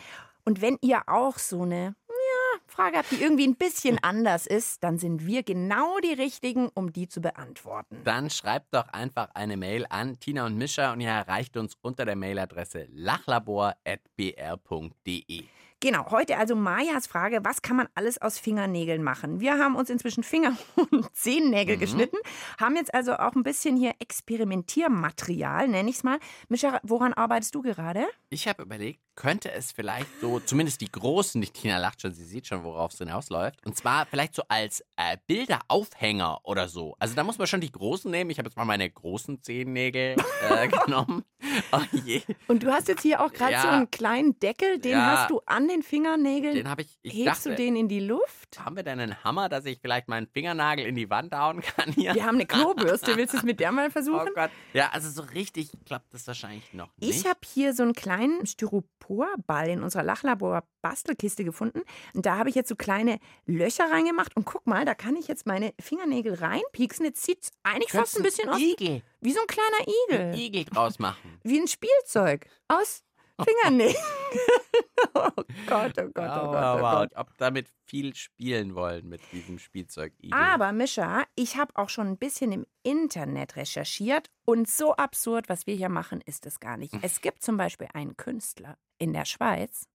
Und 0.45 0.61
wenn 0.61 0.77
ihr 0.79 1.01
auch 1.07 1.37
so 1.37 1.63
eine 1.63 1.95
ja, 2.07 2.61
Frage 2.65 2.99
habt, 2.99 3.11
die 3.11 3.21
irgendwie 3.21 3.45
ein 3.45 3.57
bisschen 3.57 4.01
anders 4.01 4.47
ist, 4.47 4.85
dann 4.85 4.99
sind 4.99 5.27
wir 5.27 5.43
genau 5.43 5.99
die 5.99 6.13
Richtigen, 6.13 6.69
um 6.73 6.93
die 6.93 7.09
zu 7.09 7.19
beantworten. 7.19 7.99
Dann 8.05 8.29
schreibt 8.29 8.73
doch 8.73 8.87
einfach 8.87 9.27
eine 9.33 9.57
Mail 9.57 9.85
an 9.89 10.17
Tina 10.21 10.45
und 10.45 10.55
Mischa 10.55 10.93
und 10.93 11.01
ihr 11.01 11.09
erreicht 11.09 11.57
uns 11.57 11.75
unter 11.81 12.05
der 12.05 12.15
Mailadresse 12.15 12.87
lachlabor.br.de. 12.93 15.43
Genau, 15.79 16.09
heute 16.09 16.37
also 16.39 16.55
Majas 16.55 17.05
Frage, 17.05 17.41
was 17.43 17.61
kann 17.61 17.75
man 17.77 17.87
alles 17.93 18.19
aus 18.19 18.39
Fingernägeln 18.39 19.03
machen? 19.03 19.39
Wir 19.39 19.59
haben 19.59 19.75
uns 19.75 19.91
inzwischen 19.91 20.23
Finger- 20.23 20.57
und 20.91 21.15
Zehennägel 21.15 21.75
Mhm. 21.75 21.79
geschnitten, 21.79 22.17
haben 22.59 22.75
jetzt 22.75 22.93
also 22.95 23.13
auch 23.13 23.35
ein 23.35 23.43
bisschen 23.43 23.77
hier 23.77 23.93
Experimentiermaterial, 23.99 25.67
nenne 25.67 25.87
ich 25.89 25.97
es 25.97 26.03
mal. 26.03 26.19
Mischa, 26.49 26.79
woran 26.81 27.13
arbeitest 27.13 27.53
du 27.53 27.61
gerade? 27.61 28.07
Ich 28.29 28.47
habe 28.47 28.63
überlegt, 28.63 29.01
könnte 29.15 29.51
es 29.51 29.71
vielleicht 29.71 30.07
so, 30.19 30.39
zumindest 30.39 30.81
die 30.81 30.91
großen, 30.91 31.39
die 31.41 31.49
Tina 31.49 31.77
lacht 31.77 32.01
schon, 32.01 32.11
sie 32.13 32.25
sieht 32.25 32.47
schon, 32.47 32.63
worauf 32.63 32.91
es 32.91 32.97
hinausläuft. 32.97 33.63
Und 33.65 33.75
zwar 33.77 34.07
vielleicht 34.07 34.33
so 34.35 34.43
als 34.47 34.81
äh, 34.95 35.17
Bilderaufhänger 35.27 36.39
oder 36.43 36.67
so. 36.69 36.95
Also 36.99 37.13
da 37.15 37.23
muss 37.23 37.37
man 37.37 37.45
schon 37.47 37.61
die 37.61 37.71
großen 37.71 38.09
nehmen. 38.09 38.29
Ich 38.31 38.39
habe 38.39 38.47
jetzt 38.49 38.57
mal 38.57 38.65
meine 38.65 38.89
großen 38.89 39.41
Zehennägel 39.43 40.15
äh, 40.49 40.67
genommen. 40.85 41.23
Oh 41.71 41.81
je. 41.91 42.21
Und 42.47 42.63
du 42.63 42.71
hast 42.71 42.87
jetzt 42.87 43.01
hier 43.01 43.21
auch 43.21 43.31
gerade 43.33 43.53
Ja. 43.53 43.61
so 43.61 43.67
einen 43.69 43.91
kleinen 43.91 44.39
Deckel, 44.39 44.79
den 44.79 44.91
Ja. 44.91 45.17
hast 45.17 45.29
du 45.31 45.41
an 45.45 45.67
den 45.67 45.83
Fingernägeln. 45.83 46.55
Den 46.55 46.69
habe 46.69 46.81
ich, 46.83 46.97
ich 47.01 47.13
Hebst 47.13 47.45
dachte, 47.45 47.49
du 47.49 47.55
den 47.55 47.75
in 47.75 47.87
die 47.87 47.99
Luft? 47.99 48.59
haben 48.59 48.75
wir 48.75 48.83
denn 48.83 48.99
einen 48.99 49.23
Hammer, 49.23 49.49
dass 49.49 49.65
ich 49.65 49.79
vielleicht 49.81 50.07
meinen 50.07 50.27
Fingernagel 50.27 50.85
in 50.85 50.95
die 50.95 51.09
Wand 51.09 51.33
hauen 51.35 51.61
kann 51.61 51.91
hier? 51.93 52.13
Wir 52.15 52.25
haben 52.25 52.35
eine 52.35 52.45
Klobürste. 52.45 53.15
Willst 53.17 53.33
du 53.33 53.37
es 53.37 53.43
mit 53.43 53.59
der 53.59 53.71
mal 53.71 53.87
Oh 53.87 53.91
versuchen? 53.91 54.29
Gott. 54.35 54.51
Ja, 54.73 54.89
also 54.91 55.09
so 55.09 55.21
richtig 55.33 55.71
klappt 55.85 56.13
das 56.13 56.25
wahrscheinlich 56.27 56.73
noch 56.73 56.89
nicht. 56.97 57.09
Ich 57.21 57.25
habe 57.27 57.39
hier 57.45 57.73
so 57.73 57.83
einen 57.83 57.93
kleinen 57.93 58.45
Styroporball 58.45 59.69
in 59.69 59.83
unserer 59.83 60.03
Lachlabor-Bastelkiste 60.03 61.43
gefunden. 61.43 61.81
Und 62.13 62.25
da 62.25 62.37
habe 62.37 62.49
ich 62.49 62.55
jetzt 62.55 62.69
so 62.69 62.75
kleine 62.75 63.19
Löcher 63.45 63.89
reingemacht. 63.91 64.35
Und 64.35 64.45
guck 64.45 64.65
mal, 64.67 64.85
da 64.85 64.95
kann 64.95 65.15
ich 65.15 65.27
jetzt 65.27 65.45
meine 65.45 65.73
Fingernägel 65.79 66.35
reinpieksen. 66.35 67.05
Jetzt 67.05 67.23
sieht 67.23 67.43
es 67.43 67.51
eigentlich 67.63 67.91
fast 67.91 68.17
ein 68.17 68.23
bisschen 68.23 68.49
aus 68.49 68.59
Igel. 68.59 69.01
Wie 69.21 69.33
so 69.33 69.39
ein 69.41 69.47
kleiner 69.47 69.87
Igel. 70.31 70.39
Igel 70.39 70.65
draus 70.65 70.99
machen. 70.99 71.39
Wie 71.43 71.59
ein 71.59 71.67
Spielzeug 71.67 72.47
aus 72.67 73.03
Fingernägeln. 73.43 73.95
oh 75.13 75.29
Gott, 75.67 75.93
oh 75.99 76.09
Gott, 76.13 76.31
oh 76.43 76.51
Gott, 76.51 76.77
oh 76.77 76.79
Gott. 76.79 77.11
Ob 77.15 77.37
damit 77.37 77.67
viel 77.85 78.15
spielen 78.15 78.75
wollen 78.75 79.07
mit 79.07 79.21
diesem 79.31 79.59
Spielzeug 79.59 80.13
Igel. 80.19 80.37
Aber 80.37 80.71
Mischa, 80.71 81.25
ich 81.35 81.57
habe 81.57 81.75
auch 81.75 81.89
schon 81.89 82.07
ein 82.07 82.17
bisschen 82.17 82.51
im 82.51 82.65
Internet 82.83 83.55
recherchiert 83.55 84.29
und 84.45 84.67
so 84.67 84.95
absurd, 84.95 85.49
was 85.49 85.67
wir 85.67 85.75
hier 85.75 85.89
machen, 85.89 86.21
ist 86.25 86.45
es 86.45 86.59
gar 86.59 86.77
nicht. 86.77 86.93
Es 87.01 87.21
gibt 87.21 87.43
zum 87.43 87.57
Beispiel 87.57 87.87
einen 87.93 88.17
Künstler 88.17 88.77
in 88.97 89.13
der 89.13 89.25
Schweiz, 89.25 89.87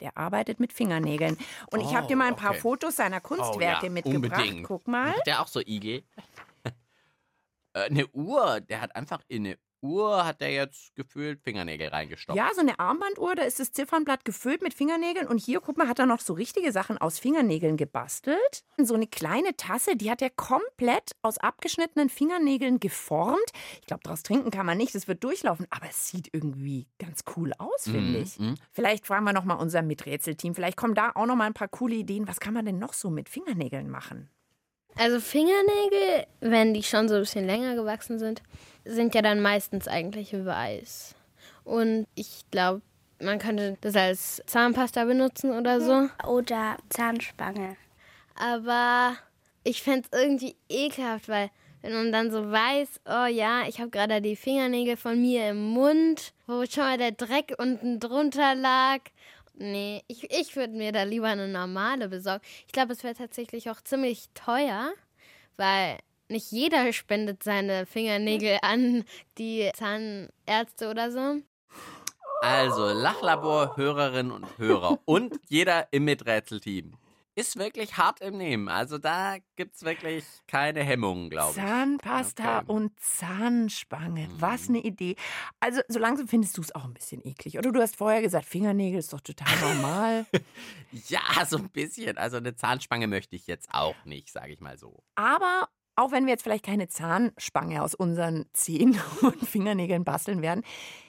der 0.00 0.16
arbeitet 0.16 0.60
mit 0.60 0.72
Fingernägeln. 0.72 1.38
Und 1.70 1.80
ich 1.80 1.94
habe 1.94 2.06
dir 2.06 2.16
mal 2.16 2.28
ein 2.28 2.36
paar 2.36 2.50
okay. 2.50 2.60
Fotos 2.60 2.96
seiner 2.96 3.20
Kunstwerke 3.20 3.82
Oh 3.82 3.86
ja, 3.86 3.92
mitgebracht. 3.92 4.40
unbedingt. 4.42 4.66
Guck 4.66 4.86
mal. 4.86 5.12
Hat 5.16 5.26
der 5.26 5.40
auch 5.40 5.48
so 5.48 5.60
Igel? 5.60 6.02
Äh, 7.84 7.90
eine 7.90 8.06
Uhr. 8.08 8.60
Der 8.60 8.80
hat 8.80 8.94
einfach 8.96 9.20
in 9.28 9.46
eine 9.46 9.58
Uhr, 9.80 10.24
hat 10.26 10.40
der 10.40 10.50
jetzt 10.52 10.96
gefühlt 10.96 11.40
Fingernägel 11.44 11.86
reingestopft. 11.88 12.36
Ja, 12.36 12.50
so 12.52 12.60
eine 12.62 12.80
Armbanduhr, 12.80 13.36
da 13.36 13.44
ist 13.44 13.60
das 13.60 13.70
Ziffernblatt 13.70 14.24
gefüllt 14.24 14.60
mit 14.60 14.74
Fingernägeln. 14.74 15.28
Und 15.28 15.38
hier, 15.38 15.60
guck 15.60 15.76
mal, 15.78 15.86
hat 15.86 16.00
er 16.00 16.06
noch 16.06 16.18
so 16.18 16.32
richtige 16.32 16.72
Sachen 16.72 16.98
aus 16.98 17.20
Fingernägeln 17.20 17.76
gebastelt. 17.76 18.64
Und 18.76 18.86
so 18.86 18.94
eine 18.94 19.06
kleine 19.06 19.56
Tasse, 19.56 19.94
die 19.94 20.10
hat 20.10 20.20
er 20.20 20.30
komplett 20.30 21.12
aus 21.22 21.38
abgeschnittenen 21.38 22.08
Fingernägeln 22.08 22.80
geformt. 22.80 23.38
Ich 23.80 23.86
glaube, 23.86 24.02
daraus 24.02 24.24
trinken 24.24 24.50
kann 24.50 24.66
man 24.66 24.78
nicht, 24.78 24.96
das 24.96 25.06
wird 25.06 25.22
durchlaufen. 25.22 25.66
Aber 25.70 25.86
es 25.88 26.08
sieht 26.08 26.28
irgendwie 26.32 26.88
ganz 26.98 27.22
cool 27.36 27.52
aus, 27.58 27.84
finde 27.84 28.00
Mhm, 28.18 28.22
ich. 28.24 28.38
mhm. 28.40 28.54
Vielleicht 28.72 29.06
fragen 29.06 29.24
wir 29.26 29.32
noch 29.32 29.44
mal 29.44 29.54
unser 29.54 29.82
Miträtselteam. 29.82 30.56
Vielleicht 30.56 30.76
kommen 30.76 30.96
da 30.96 31.12
auch 31.14 31.26
noch 31.26 31.36
mal 31.36 31.44
ein 31.46 31.54
paar 31.54 31.68
coole 31.68 31.94
Ideen. 31.94 32.26
Was 32.26 32.40
kann 32.40 32.52
man 32.54 32.66
denn 32.66 32.80
noch 32.80 32.94
so 32.94 33.10
mit 33.10 33.28
Fingernägeln 33.28 33.88
machen? 33.88 34.28
Also 34.98 35.20
Fingernägel, 35.20 36.26
wenn 36.40 36.74
die 36.74 36.82
schon 36.82 37.08
so 37.08 37.14
ein 37.14 37.20
bisschen 37.20 37.46
länger 37.46 37.76
gewachsen 37.76 38.18
sind, 38.18 38.42
sind 38.84 39.14
ja 39.14 39.22
dann 39.22 39.40
meistens 39.40 39.86
eigentlich 39.86 40.32
weiß. 40.32 41.14
Und 41.62 42.08
ich 42.16 42.44
glaube, 42.50 42.82
man 43.20 43.38
könnte 43.38 43.76
das 43.80 43.94
als 43.94 44.42
Zahnpasta 44.46 45.04
benutzen 45.04 45.52
oder 45.52 45.80
so. 45.80 46.08
Oder 46.26 46.78
Zahnspange. 46.88 47.76
Aber 48.34 49.16
ich 49.62 49.82
fände 49.82 50.08
es 50.10 50.18
irgendwie 50.18 50.56
ekelhaft, 50.68 51.28
weil 51.28 51.50
wenn 51.82 51.92
man 51.92 52.10
dann 52.10 52.32
so 52.32 52.50
weiß, 52.50 53.00
oh 53.06 53.26
ja, 53.26 53.68
ich 53.68 53.78
habe 53.78 53.90
gerade 53.90 54.20
die 54.20 54.34
Fingernägel 54.34 54.96
von 54.96 55.20
mir 55.20 55.50
im 55.50 55.62
Mund, 55.70 56.32
wo 56.48 56.64
schon 56.66 56.82
mal 56.82 56.98
der 56.98 57.12
Dreck 57.12 57.54
unten 57.58 58.00
drunter 58.00 58.56
lag. 58.56 58.98
Nee, 59.60 60.04
ich, 60.06 60.30
ich 60.30 60.54
würde 60.54 60.72
mir 60.72 60.92
da 60.92 61.02
lieber 61.02 61.26
eine 61.26 61.48
normale 61.48 62.08
besorgen. 62.08 62.44
Ich 62.66 62.72
glaube, 62.72 62.92
es 62.92 63.02
wäre 63.02 63.14
tatsächlich 63.14 63.68
auch 63.70 63.80
ziemlich 63.80 64.28
teuer, 64.32 64.92
weil 65.56 65.98
nicht 66.28 66.52
jeder 66.52 66.92
spendet 66.92 67.42
seine 67.42 67.84
Fingernägel 67.84 68.58
an 68.62 69.04
die 69.36 69.68
Zahnärzte 69.74 70.90
oder 70.90 71.10
so. 71.10 71.42
Also, 72.40 72.86
Lachlabor, 72.86 73.76
Hörerinnen 73.76 74.30
und 74.30 74.46
Hörer 74.58 75.00
und 75.04 75.40
jeder 75.48 75.88
im 75.90 76.04
Miträtselteam 76.04 76.92
ist 77.38 77.56
wirklich 77.56 77.96
hart 77.96 78.20
im 78.20 78.36
Nehmen. 78.36 78.68
Also 78.68 78.98
da 78.98 79.36
gibt's 79.54 79.84
wirklich 79.84 80.24
keine 80.48 80.82
Hemmungen, 80.82 81.30
glaube 81.30 81.50
ich. 81.50 81.64
Zahnpasta 81.64 82.58
Okay. 82.58 82.64
Mhm. 82.64 82.70
und 82.70 83.00
Zahnspange. 83.00 84.28
Was 84.38 84.68
eine 84.68 84.78
Idee. 84.78 85.14
Also, 85.60 85.80
so 85.88 85.98
langsam 85.98 86.26
findest 86.26 86.56
du 86.58 86.62
es 86.62 86.74
auch 86.74 86.84
ein 86.84 86.94
bisschen 86.94 87.24
eklig. 87.24 87.56
Oder 87.58 87.70
du 87.70 87.80
hast 87.80 87.96
vorher 87.96 88.22
gesagt, 88.22 88.44
Fingernägel 88.46 88.98
ist 88.98 89.12
doch 89.12 89.20
total 89.20 89.56
normal. 89.60 90.26
Ja, 91.08 91.44
so 91.46 91.58
ein 91.58 91.68
bisschen. 91.68 92.16
Also 92.16 92.38
eine 92.38 92.56
Zahnspange 92.56 93.08
möchte 93.08 93.36
ich 93.36 93.46
jetzt 93.46 93.68
auch 93.72 93.94
nicht, 94.06 94.32
sage 94.32 94.52
ich 94.54 94.60
mal 94.60 94.78
so. 94.78 95.04
Aber 95.16 95.68
auch 95.96 96.12
wenn 96.12 96.24
wir 96.24 96.32
jetzt 96.32 96.42
vielleicht 96.44 96.64
keine 96.64 96.88
Zahnspange 96.88 97.82
aus 97.82 97.94
unseren 97.94 98.46
Zehen 98.54 98.98
und 99.20 99.46
Fingernägeln 99.46 100.04
basteln 100.04 100.40
werden, 100.40 100.64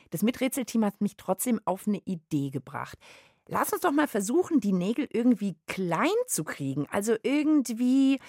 das 0.10 0.22
Miträtselteam 0.22 0.84
hat 0.84 1.00
mich 1.02 1.16
trotzdem 1.16 1.62
auf 1.66 1.88
eine 1.88 2.00
Idee 2.00 2.50
gebracht. 2.50 2.98
Lass 3.52 3.74
uns 3.74 3.82
doch 3.82 3.92
mal 3.92 4.08
versuchen, 4.08 4.60
die 4.60 4.72
Nägel 4.74 5.08
irgendwie 5.12 5.56
klein 5.68 6.08
zu 6.28 6.44
kriegen. 6.44 6.86
Also 6.92 7.16
irgendwie 7.24 8.20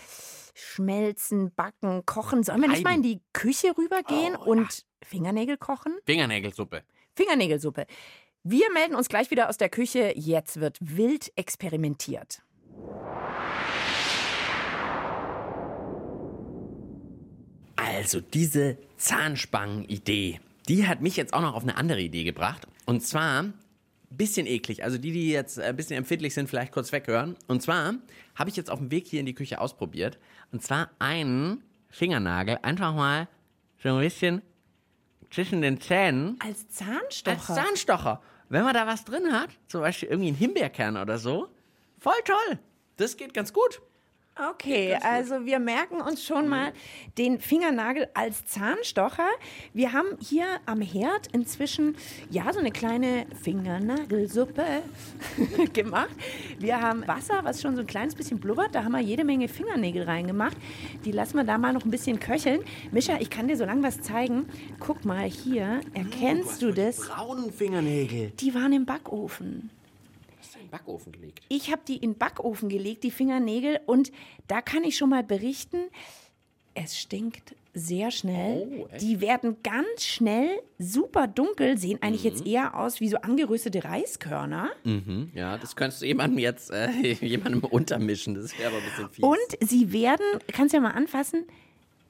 schmelzen, 0.55 1.53
backen, 1.55 2.07
kochen. 2.07 2.43
Sollen 2.43 2.63
wir 2.63 2.69
nicht 2.69 2.85
mal 2.85 2.95
in 2.95 3.03
die 3.03 3.21
Küche 3.35 3.77
rübergehen 3.77 4.35
Oh, 4.35 4.51
und 4.51 4.87
Fingernägel 5.03 5.59
kochen? 5.59 5.95
Fingernägelsuppe. 6.07 6.85
Fingernägelsuppe. 7.15 7.87
Wir 8.45 8.73
melden 8.73 8.95
uns 8.95 9.11
gleich 9.11 9.31
wieder 9.31 9.51
aus 9.51 9.59
der 9.59 9.69
Küche. 9.69 10.15
Jetzt 10.17 10.59
wird 10.59 10.79
wild 10.81 11.31
experimentiert. 11.37 12.43
Also 17.77 18.21
diese 18.21 18.79
Zahnspangen-Idee, 18.97 20.41
die 20.69 20.87
hat 20.87 21.01
mich 21.03 21.17
jetzt 21.17 21.35
auch 21.35 21.41
noch 21.41 21.55
auf 21.55 21.63
eine 21.63 21.77
andere 21.77 22.01
Idee 22.01 22.25
gebracht. 22.25 22.67
Und 22.87 23.03
zwar 23.03 23.53
bisschen 24.11 24.47
eklig. 24.47 24.83
Also 24.85 24.99
die, 24.99 25.13
die 25.13 25.31
jetzt 25.31 25.59
ein 25.59 25.77
bisschen 25.77 25.97
empfindlich 25.97 26.35
sind, 26.35 26.49
vielleicht 26.49 26.73
kurz 26.73 26.93
weghören. 26.93 27.37
Und 27.47 27.63
zwar 27.63 27.95
habe 28.35 28.51
ich 28.51 28.57
jetzt 28.57 28.71
auf 28.71 28.79
dem 28.79 28.91
Weg 28.91 29.07
hier 29.07 29.21
in 29.21 29.27
die 29.27 29.35
Küche 29.35 29.61
ausprobiert. 29.61 30.19
Und 30.53 30.63
zwar 30.63 30.91
einen 30.99 31.63
Fingernagel 31.89 32.59
einfach 32.63 32.95
mal 32.95 33.29
so 33.83 33.89
ein 33.91 34.01
bisschen 34.01 34.43
zwischen 35.31 35.63
den 35.63 35.81
Zähnen 35.81 36.37
Als 36.41 36.69
Zahnstocher. 36.69 37.37
als 37.37 37.47
Zahnstocher. 37.47 38.23
Wenn 38.49 38.65
man 38.65 38.75
da 38.75 38.87
was 38.87 39.05
drin 39.05 39.33
hat, 39.33 39.51
zum 39.69 39.81
Beispiel 39.81 40.09
irgendwie 40.09 40.29
einen 40.29 40.37
Himbeerkern 40.37 40.97
oder 40.97 41.19
so, 41.19 41.49
voll 41.99 42.13
toll. 42.25 42.59
Das 42.97 43.17
geht 43.17 43.33
ganz 43.33 43.53
gut. 43.53 43.81
Okay, 44.49 44.97
also 45.03 45.45
wir 45.45 45.59
merken 45.59 46.01
uns 46.01 46.25
schon 46.25 46.49
mal 46.49 46.73
den 47.19 47.41
Fingernagel 47.41 48.09
als 48.15 48.47
Zahnstocher. 48.47 49.29
Wir 49.75 49.93
haben 49.93 50.17
hier 50.19 50.47
am 50.65 50.81
Herd 50.81 51.27
inzwischen 51.33 51.95
ja 52.31 52.51
so 52.51 52.59
eine 52.59 52.71
kleine 52.71 53.27
Fingernagelsuppe 53.43 54.65
gemacht. 55.75 56.11
Wir 56.59 56.81
haben 56.81 57.07
Wasser, 57.07 57.41
was 57.43 57.61
schon 57.61 57.75
so 57.75 57.83
ein 57.83 57.87
kleines 57.87 58.15
bisschen 58.15 58.41
blubbert. 58.41 58.75
Da 58.75 58.85
haben 58.85 58.93
wir 58.93 59.01
jede 59.01 59.25
Menge 59.25 59.47
Fingernägel 59.47 60.05
reingemacht. 60.05 60.57
Die 61.05 61.13
lassen 61.13 61.37
wir 61.37 61.45
da 61.45 61.59
mal 61.59 61.75
noch 61.75 61.85
ein 61.85 61.91
bisschen 61.91 62.19
köcheln. 62.19 62.65
Mischa, 62.93 63.19
ich 63.21 63.29
kann 63.29 63.47
dir 63.47 63.59
so 63.59 63.67
lang 63.67 63.83
was 63.83 64.01
zeigen. 64.01 64.47
Guck 64.79 65.05
mal 65.05 65.29
hier, 65.29 65.81
erkennst 65.93 66.63
du 66.63 66.73
das? 66.73 67.01
Braunen 67.01 67.53
Fingernägel. 67.53 68.31
Die 68.41 68.55
waren 68.55 68.73
im 68.73 68.87
Backofen. 68.87 69.71
Hast 70.41 70.55
du 70.55 70.59
in 70.59 70.65
den 70.67 70.71
Backofen 70.71 71.13
gelegt? 71.13 71.41
Ich 71.49 71.71
habe 71.71 71.83
die 71.87 71.97
in 71.97 72.13
den 72.13 72.19
Backofen 72.19 72.69
gelegt, 72.69 73.05
die 73.05 73.11
Fingernägel, 73.11 73.81
und 73.87 74.11
da 74.49 74.61
kann 74.63 74.83
ich 74.85 74.97
schon 74.97 75.11
mal 75.11 75.23
berichten, 75.23 75.79
es 76.75 76.99
stinkt 76.99 77.55
sehr 77.75 78.11
schnell. 78.11 78.67
Oh, 78.81 78.89
die 79.01 79.21
werden 79.21 79.57
ganz 79.63 80.05
schnell 80.05 80.61
super 80.79 81.27
dunkel, 81.29 81.79
sehen 81.79 81.99
eigentlich 82.03 82.25
Mhm. 82.25 82.31
jetzt 82.31 82.47
eher 82.47 82.77
aus 82.77 83.01
wie 83.01 83.09
so 83.09 83.17
angeröstete 83.19 83.85
Reiskörner. 83.85 84.71
Mhm, 84.85 85.31
ja, 85.35 85.57
das 85.59 85.77
könntest 85.77 86.03
du 86.03 86.07
jemandem 86.07 86.39
jetzt 86.39 86.71
äh, 86.73 86.91
jemandem 87.25 87.63
untermischen. 87.65 88.35
Das 88.35 88.59
wäre 88.59 88.69
aber 88.71 88.79
ein 88.79 88.85
bisschen 88.85 89.11
fies. 89.11 89.25
Und 89.25 89.69
sie 89.69 89.93
werden, 89.93 90.25
kannst 90.53 90.75
ja 90.75 90.81
mal 90.81 90.91
anfassen, 90.93 91.45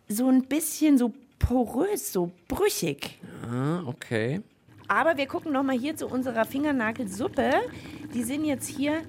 so 0.08 0.28
ein 0.28 0.44
bisschen 0.44 0.96
so 0.98 1.12
porös, 1.38 2.12
so 2.12 2.30
brüchig. 2.48 3.18
Ah, 3.46 3.82
okay. 3.86 4.40
Aber 4.90 5.16
wir 5.16 5.26
gucken 5.26 5.52
noch 5.52 5.62
mal 5.62 5.78
hier 5.78 5.94
zu 5.94 6.08
unserer 6.08 6.44
Fingernagelsuppe. 6.44 7.52
Die 8.12 8.24
sind 8.24 8.44
jetzt 8.44 8.66
hier 8.66 9.02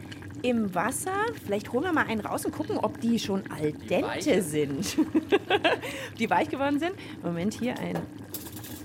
im 0.43 0.75
Wasser. 0.75 1.11
Vielleicht 1.43 1.73
holen 1.73 1.85
wir 1.85 1.91
mal 1.91 2.05
einen 2.05 2.21
raus 2.21 2.45
und 2.45 2.51
gucken, 2.51 2.77
ob 2.77 3.01
die 3.01 3.17
schon 3.17 3.41
al 3.49 3.71
dente 3.71 4.07
weich? 4.07 4.43
sind. 4.43 4.95
Ob 4.99 6.17
die 6.19 6.29
weich 6.29 6.49
geworden 6.49 6.77
sind. 6.79 6.91
Moment, 7.23 7.55
hier 7.55 7.79
ein 7.79 7.97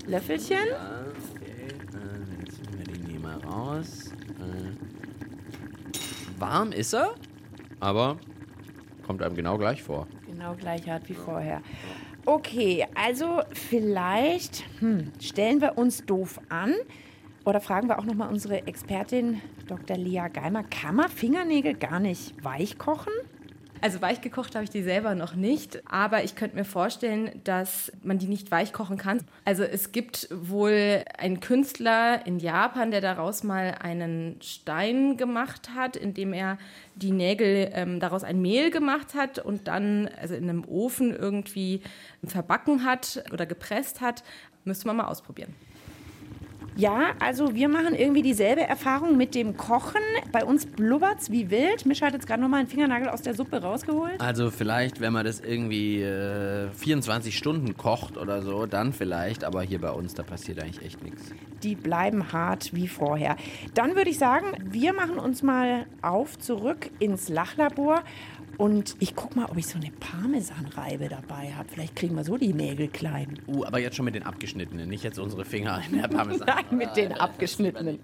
Löffelchen. 0.07 0.57
Ja, 0.71 1.05
okay. 1.35 1.67
Äh, 1.93 2.43
jetzt 2.43 2.63
nehmen 2.63 2.79
wir 2.79 2.85
den 2.95 3.05
hier 3.05 3.19
mal 3.19 3.37
raus. 3.41 4.11
Äh, 4.39 4.71
warm 6.39 6.71
ist 6.71 6.95
er, 6.95 7.13
aber 7.79 8.17
kommt 9.05 9.21
einem 9.21 9.35
genau 9.35 9.59
gleich 9.59 9.83
vor. 9.83 10.07
Genau 10.25 10.55
gleich 10.55 10.89
hart 10.89 11.07
wie 11.09 11.13
vorher. 11.13 11.61
Okay, 12.29 12.85
also 12.93 13.41
vielleicht 13.53 14.65
hm, 14.79 15.13
stellen 15.17 15.61
wir 15.61 15.77
uns 15.77 16.05
doof 16.05 16.41
an 16.49 16.73
oder 17.45 17.61
fragen 17.61 17.87
wir 17.87 17.99
auch 17.99 18.03
noch 18.03 18.15
mal 18.15 18.27
unsere 18.27 18.67
Expertin 18.67 19.41
Dr. 19.65 19.95
Lea 19.95 20.27
Geimer, 20.33 20.63
kann 20.63 20.97
man 20.97 21.07
Fingernägel 21.07 21.75
gar 21.75 22.01
nicht 22.01 22.43
weich 22.43 22.77
kochen? 22.77 23.13
Also 23.81 24.01
weich 24.01 24.21
gekocht 24.21 24.55
habe 24.55 24.63
ich 24.63 24.69
die 24.69 24.81
selber 24.81 25.15
noch 25.15 25.35
nicht, 25.35 25.81
aber 25.89 26.23
ich 26.23 26.35
könnte 26.35 26.55
mir 26.55 26.65
vorstellen, 26.65 27.41
dass 27.43 27.91
man 28.03 28.17
die 28.17 28.27
nicht 28.27 28.49
weich 28.51 28.73
kochen 28.73 28.97
kann. 28.97 29.19
Also 29.45 29.63
es 29.63 29.91
gibt 29.91 30.27
wohl 30.31 31.03
einen 31.17 31.39
Künstler 31.39 32.25
in 32.25 32.39
Japan, 32.39 32.91
der 32.91 33.01
daraus 33.01 33.43
mal 33.43 33.75
einen 33.79 34.41
Stein 34.41 35.17
gemacht 35.17 35.69
hat, 35.75 35.95
indem 35.95 36.33
er 36.33 36.57
die 36.95 37.11
Nägel 37.11 37.69
ähm, 37.73 37.99
daraus 37.99 38.23
ein 38.23 38.41
Mehl 38.41 38.71
gemacht 38.71 39.13
hat 39.13 39.39
und 39.39 39.67
dann 39.67 40.09
also 40.19 40.33
in 40.33 40.49
einem 40.49 40.65
Ofen 40.65 41.15
irgendwie 41.15 41.81
verbacken 42.23 42.83
hat 42.83 43.23
oder 43.31 43.45
gepresst 43.45 44.01
hat. 44.01 44.23
Müsste 44.65 44.87
man 44.87 44.97
mal 44.97 45.07
ausprobieren. 45.07 45.53
Ja, 46.77 47.13
also 47.17 47.55
wir 47.55 47.69
machen 47.69 47.95
irgendwie 47.95 48.21
dieselbe 48.21 48.61
Erfahrung 48.61 49.17
mit 49.17 49.33
dem 49.33 49.57
Kochen. 49.57 50.01
Bei 50.31 50.45
uns 50.45 50.67
blubbert's 50.67 51.31
wie 51.31 51.49
wild. 51.49 51.87
Mischa 51.87 52.05
hat 52.05 52.13
jetzt 52.13 52.27
gerade 52.27 52.39
noch 52.39 52.49
mal 52.49 52.57
einen 52.57 52.67
Fingernagel 52.67 53.09
aus 53.09 53.23
der 53.23 53.33
Suppe 53.33 53.63
rausgeholt. 53.63 54.21
Also 54.21 54.51
vielleicht, 54.51 55.01
wenn 55.01 55.11
man 55.11 55.25
das 55.25 55.39
irgendwie 55.39 56.03
äh, 56.03 56.69
24 56.69 57.35
Stunden 57.35 57.75
kocht 57.77 58.15
oder 58.15 58.43
so, 58.43 58.67
dann 58.67 58.93
vielleicht. 58.93 59.43
Aber 59.43 59.63
hier 59.63 59.81
bei 59.81 59.89
uns, 59.89 60.13
da 60.13 60.21
passiert 60.21 60.61
eigentlich 60.61 60.85
echt 60.85 61.03
nichts. 61.03 61.31
Die 61.63 61.73
bleiben 61.73 62.31
hart 62.31 62.75
wie 62.75 62.87
vorher. 62.87 63.37
Dann 63.73 63.95
würde 63.95 64.11
ich 64.11 64.19
sagen, 64.19 64.45
wir 64.63 64.93
machen 64.93 65.17
uns 65.17 65.41
mal 65.41 65.87
auf 66.03 66.37
zurück 66.37 66.91
ins 66.99 67.27
Lachlabor. 67.27 68.03
Und 68.57 68.95
ich 68.99 69.15
guck 69.15 69.35
mal, 69.35 69.45
ob 69.45 69.57
ich 69.57 69.67
so 69.67 69.77
eine 69.77 69.91
Parmesanreibe 69.91 71.09
dabei 71.09 71.53
habe. 71.53 71.69
Vielleicht 71.69 71.95
kriegen 71.95 72.15
wir 72.15 72.23
so 72.23 72.37
die 72.37 72.53
Nägel 72.53 72.87
klein. 72.87 73.39
Uh, 73.47 73.63
aber 73.65 73.79
jetzt 73.79 73.95
schon 73.95 74.05
mit 74.05 74.15
den 74.15 74.23
abgeschnittenen, 74.23 74.89
nicht 74.89 75.03
jetzt 75.03 75.19
unsere 75.19 75.45
Finger 75.45 75.81
in 75.89 76.01
der 76.01 76.07
Parmesan. 76.07 76.47
Nein, 76.47 76.65
mit 76.71 76.95
den 76.95 77.11
abgeschnittenen. 77.13 77.99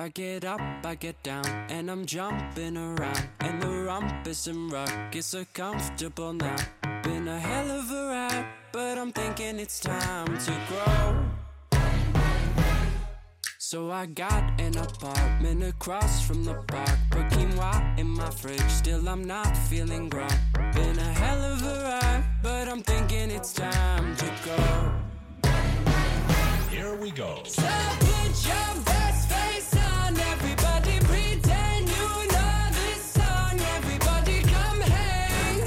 I 0.00 0.10
get 0.10 0.44
up, 0.46 0.60
I 0.86 0.94
get 0.94 1.22
down, 1.22 1.44
and 1.68 1.90
I'm 1.90 2.06
jumping 2.06 2.78
around. 2.78 3.28
And 3.40 3.60
the 3.60 3.68
rumpus 3.68 4.46
and 4.46 4.72
rug 4.72 5.14
is 5.14 5.26
so 5.26 5.44
comfortable 5.52 6.32
now. 6.32 6.56
Been 7.02 7.28
a 7.28 7.38
hell 7.38 7.70
of 7.70 7.90
a 7.90 8.08
ride, 8.08 8.46
but 8.72 8.96
I'm 8.96 9.12
thinking 9.12 9.58
it's 9.58 9.80
time 9.80 10.38
to 10.38 10.52
grow. 10.68 11.37
So 13.70 13.90
I 13.90 14.06
got 14.06 14.58
an 14.58 14.78
apartment 14.78 15.62
across 15.62 16.26
from 16.26 16.42
the 16.42 16.54
park. 16.54 16.98
Put 17.10 17.28
quinoa 17.28 17.98
in 17.98 18.08
my 18.08 18.30
fridge, 18.30 18.62
still 18.70 19.06
I'm 19.06 19.22
not 19.22 19.54
feeling 19.54 20.08
grown. 20.08 20.30
Been 20.72 20.98
a 20.98 21.12
hell 21.12 21.52
of 21.52 21.62
a 21.62 21.82
ride, 21.82 22.24
but 22.42 22.66
I'm 22.66 22.80
thinking 22.80 23.30
it's 23.30 23.52
time 23.52 24.16
to 24.16 24.24
go. 24.46 24.56
Here 26.70 26.94
we 26.96 27.10
go. 27.10 27.42
So 27.44 27.68
put 28.00 28.46
your 28.48 28.84
best 28.86 29.28
face 29.28 29.76
on, 29.76 30.18
everybody 30.18 30.98
pretend 31.00 31.90
you 31.90 32.08
know 32.32 32.70
this 32.72 33.02
song. 33.18 33.60
Everybody 33.76 34.40
come 34.44 34.80
hang. 34.80 35.60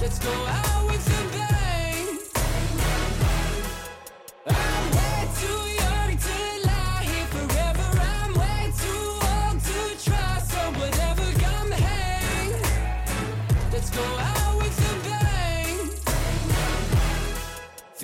Let's 0.00 0.18
go 0.20 0.32
out 0.32 0.57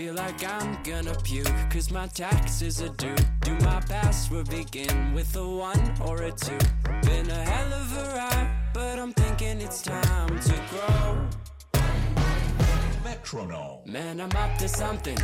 Feel 0.04 0.16
like 0.16 0.44
I'm 0.44 0.82
gonna 0.82 1.14
puke, 1.22 1.70
cause 1.70 1.90
my 1.90 2.06
taxes 2.08 2.82
are 2.82 2.90
due. 2.90 3.16
Do 3.40 3.52
my 3.64 3.80
password 3.80 4.50
begin 4.50 5.14
with 5.14 5.34
a 5.34 5.48
one 5.48 5.94
or 6.02 6.24
a 6.24 6.30
two? 6.30 6.58
Been 7.04 7.30
a 7.30 7.42
hell 7.42 7.72
of 7.72 7.96
a 7.96 8.14
ride, 8.14 8.50
but 8.74 8.98
I'm 8.98 9.14
thinking 9.14 9.62
it's 9.62 9.80
time 9.80 10.38
to 10.40 10.54
grow. 10.68 11.26
Metronome. 13.02 13.78
Man, 13.86 14.20
I'm 14.20 14.36
up 14.36 14.58
to 14.58 14.68
something. 14.68 15.16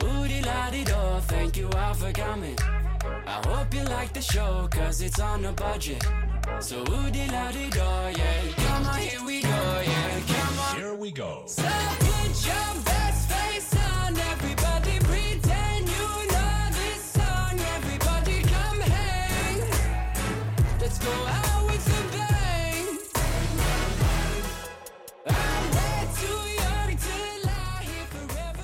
Woody 0.00 0.42
la 0.42 0.70
di 0.70 0.82
do, 0.82 1.20
thank 1.28 1.56
you 1.56 1.70
all 1.70 1.94
for 1.94 2.10
coming. 2.10 2.58
I 3.04 3.40
hope 3.46 3.72
you 3.72 3.84
like 3.84 4.12
the 4.12 4.22
show, 4.22 4.66
cause 4.68 5.00
it's 5.00 5.20
on 5.20 5.44
a 5.44 5.52
budget. 5.52 6.04
So 6.58 6.82
woody 6.88 7.28
la 7.28 7.52
di 7.52 7.70
do, 7.70 7.78
yeah. 8.18 8.52
Come 8.66 8.84
on, 8.84 8.98
here 8.98 9.24
we 9.24 9.42
go, 9.42 9.82
yeah. 9.86 10.20
Come 10.26 10.58
on. 10.58 10.76
Here 10.76 10.94
we 10.96 11.12
go. 11.12 11.44
So 11.46 11.62
put 11.62 12.46
your 12.46 12.82
best 12.84 13.01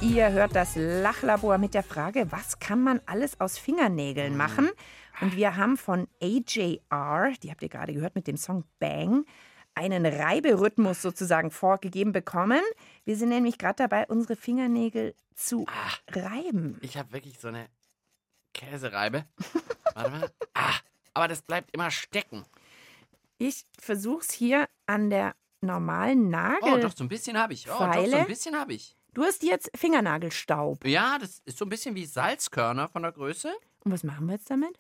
Ihr 0.09 0.33
hört 0.33 0.57
das 0.57 0.73
Lachlabor 0.75 1.59
mit 1.59 1.75
der 1.75 1.83
Frage, 1.83 2.33
was 2.33 2.59
kann 2.59 2.83
man 2.83 3.01
alles 3.05 3.38
aus 3.40 3.59
Fingernägeln 3.59 4.38
machen? 4.38 4.71
Und 5.21 5.37
wir 5.37 5.57
haben 5.57 5.77
von 5.77 6.09
AJR, 6.23 7.35
die 7.42 7.51
habt 7.51 7.62
ihr 7.62 7.68
gerade 7.68 7.92
gehört 7.92 8.14
mit 8.14 8.27
dem 8.27 8.38
Song 8.38 8.64
Bang, 8.79 9.27
einen 9.75 10.07
Reiberhythmus 10.07 11.03
sozusagen 11.03 11.51
vorgegeben 11.51 12.12
bekommen. 12.12 12.62
Wir 13.05 13.16
sind 13.16 13.29
nämlich 13.29 13.59
gerade 13.59 13.77
dabei, 13.77 14.07
unsere 14.07 14.35
Fingernägel 14.35 15.14
zu 15.35 15.66
reiben. 16.11 16.79
Ich 16.81 16.97
habe 16.97 17.12
wirklich 17.12 17.38
so 17.38 17.49
eine 17.49 17.68
Käsereibe. 18.55 19.27
Warte 19.94 20.11
mal. 20.11 20.31
Ah, 20.55 20.75
aber 21.12 21.29
das 21.29 21.42
bleibt 21.42 21.75
immer 21.75 21.90
stecken. 21.90 22.44
Ich 23.37 23.66
versuch's 23.79 24.33
hier 24.33 24.68
an 24.87 25.11
der 25.11 25.35
normalen 25.61 26.31
Nagel. 26.31 26.73
Oh, 26.73 26.79
doch, 26.79 26.97
so 26.97 27.05
ein 27.05 27.09
bisschen 27.09 27.37
habe 27.38 27.53
ich. 27.53 27.68
Oh, 27.68 27.79
doch, 27.79 28.07
so 28.07 28.16
ein 28.16 28.27
bisschen 28.27 28.57
habe 28.57 28.73
ich. 28.73 28.98
Du 29.14 29.23
hast 29.25 29.42
jetzt 29.42 29.71
Fingernagelstaub. 29.77 30.85
Ja, 30.87 31.18
das 31.18 31.40
ist 31.44 31.59
so 31.59 31.64
ein 31.64 31.68
bisschen 31.68 31.94
wie 31.94 32.05
Salzkörner 32.07 32.88
von 32.88 33.03
der 33.03 33.12
Größe. 33.12 33.53
Und 33.85 33.92
was 33.92 34.05
machen 34.05 34.27
wir 34.27 34.35
jetzt 34.35 34.51
damit? 34.51 34.79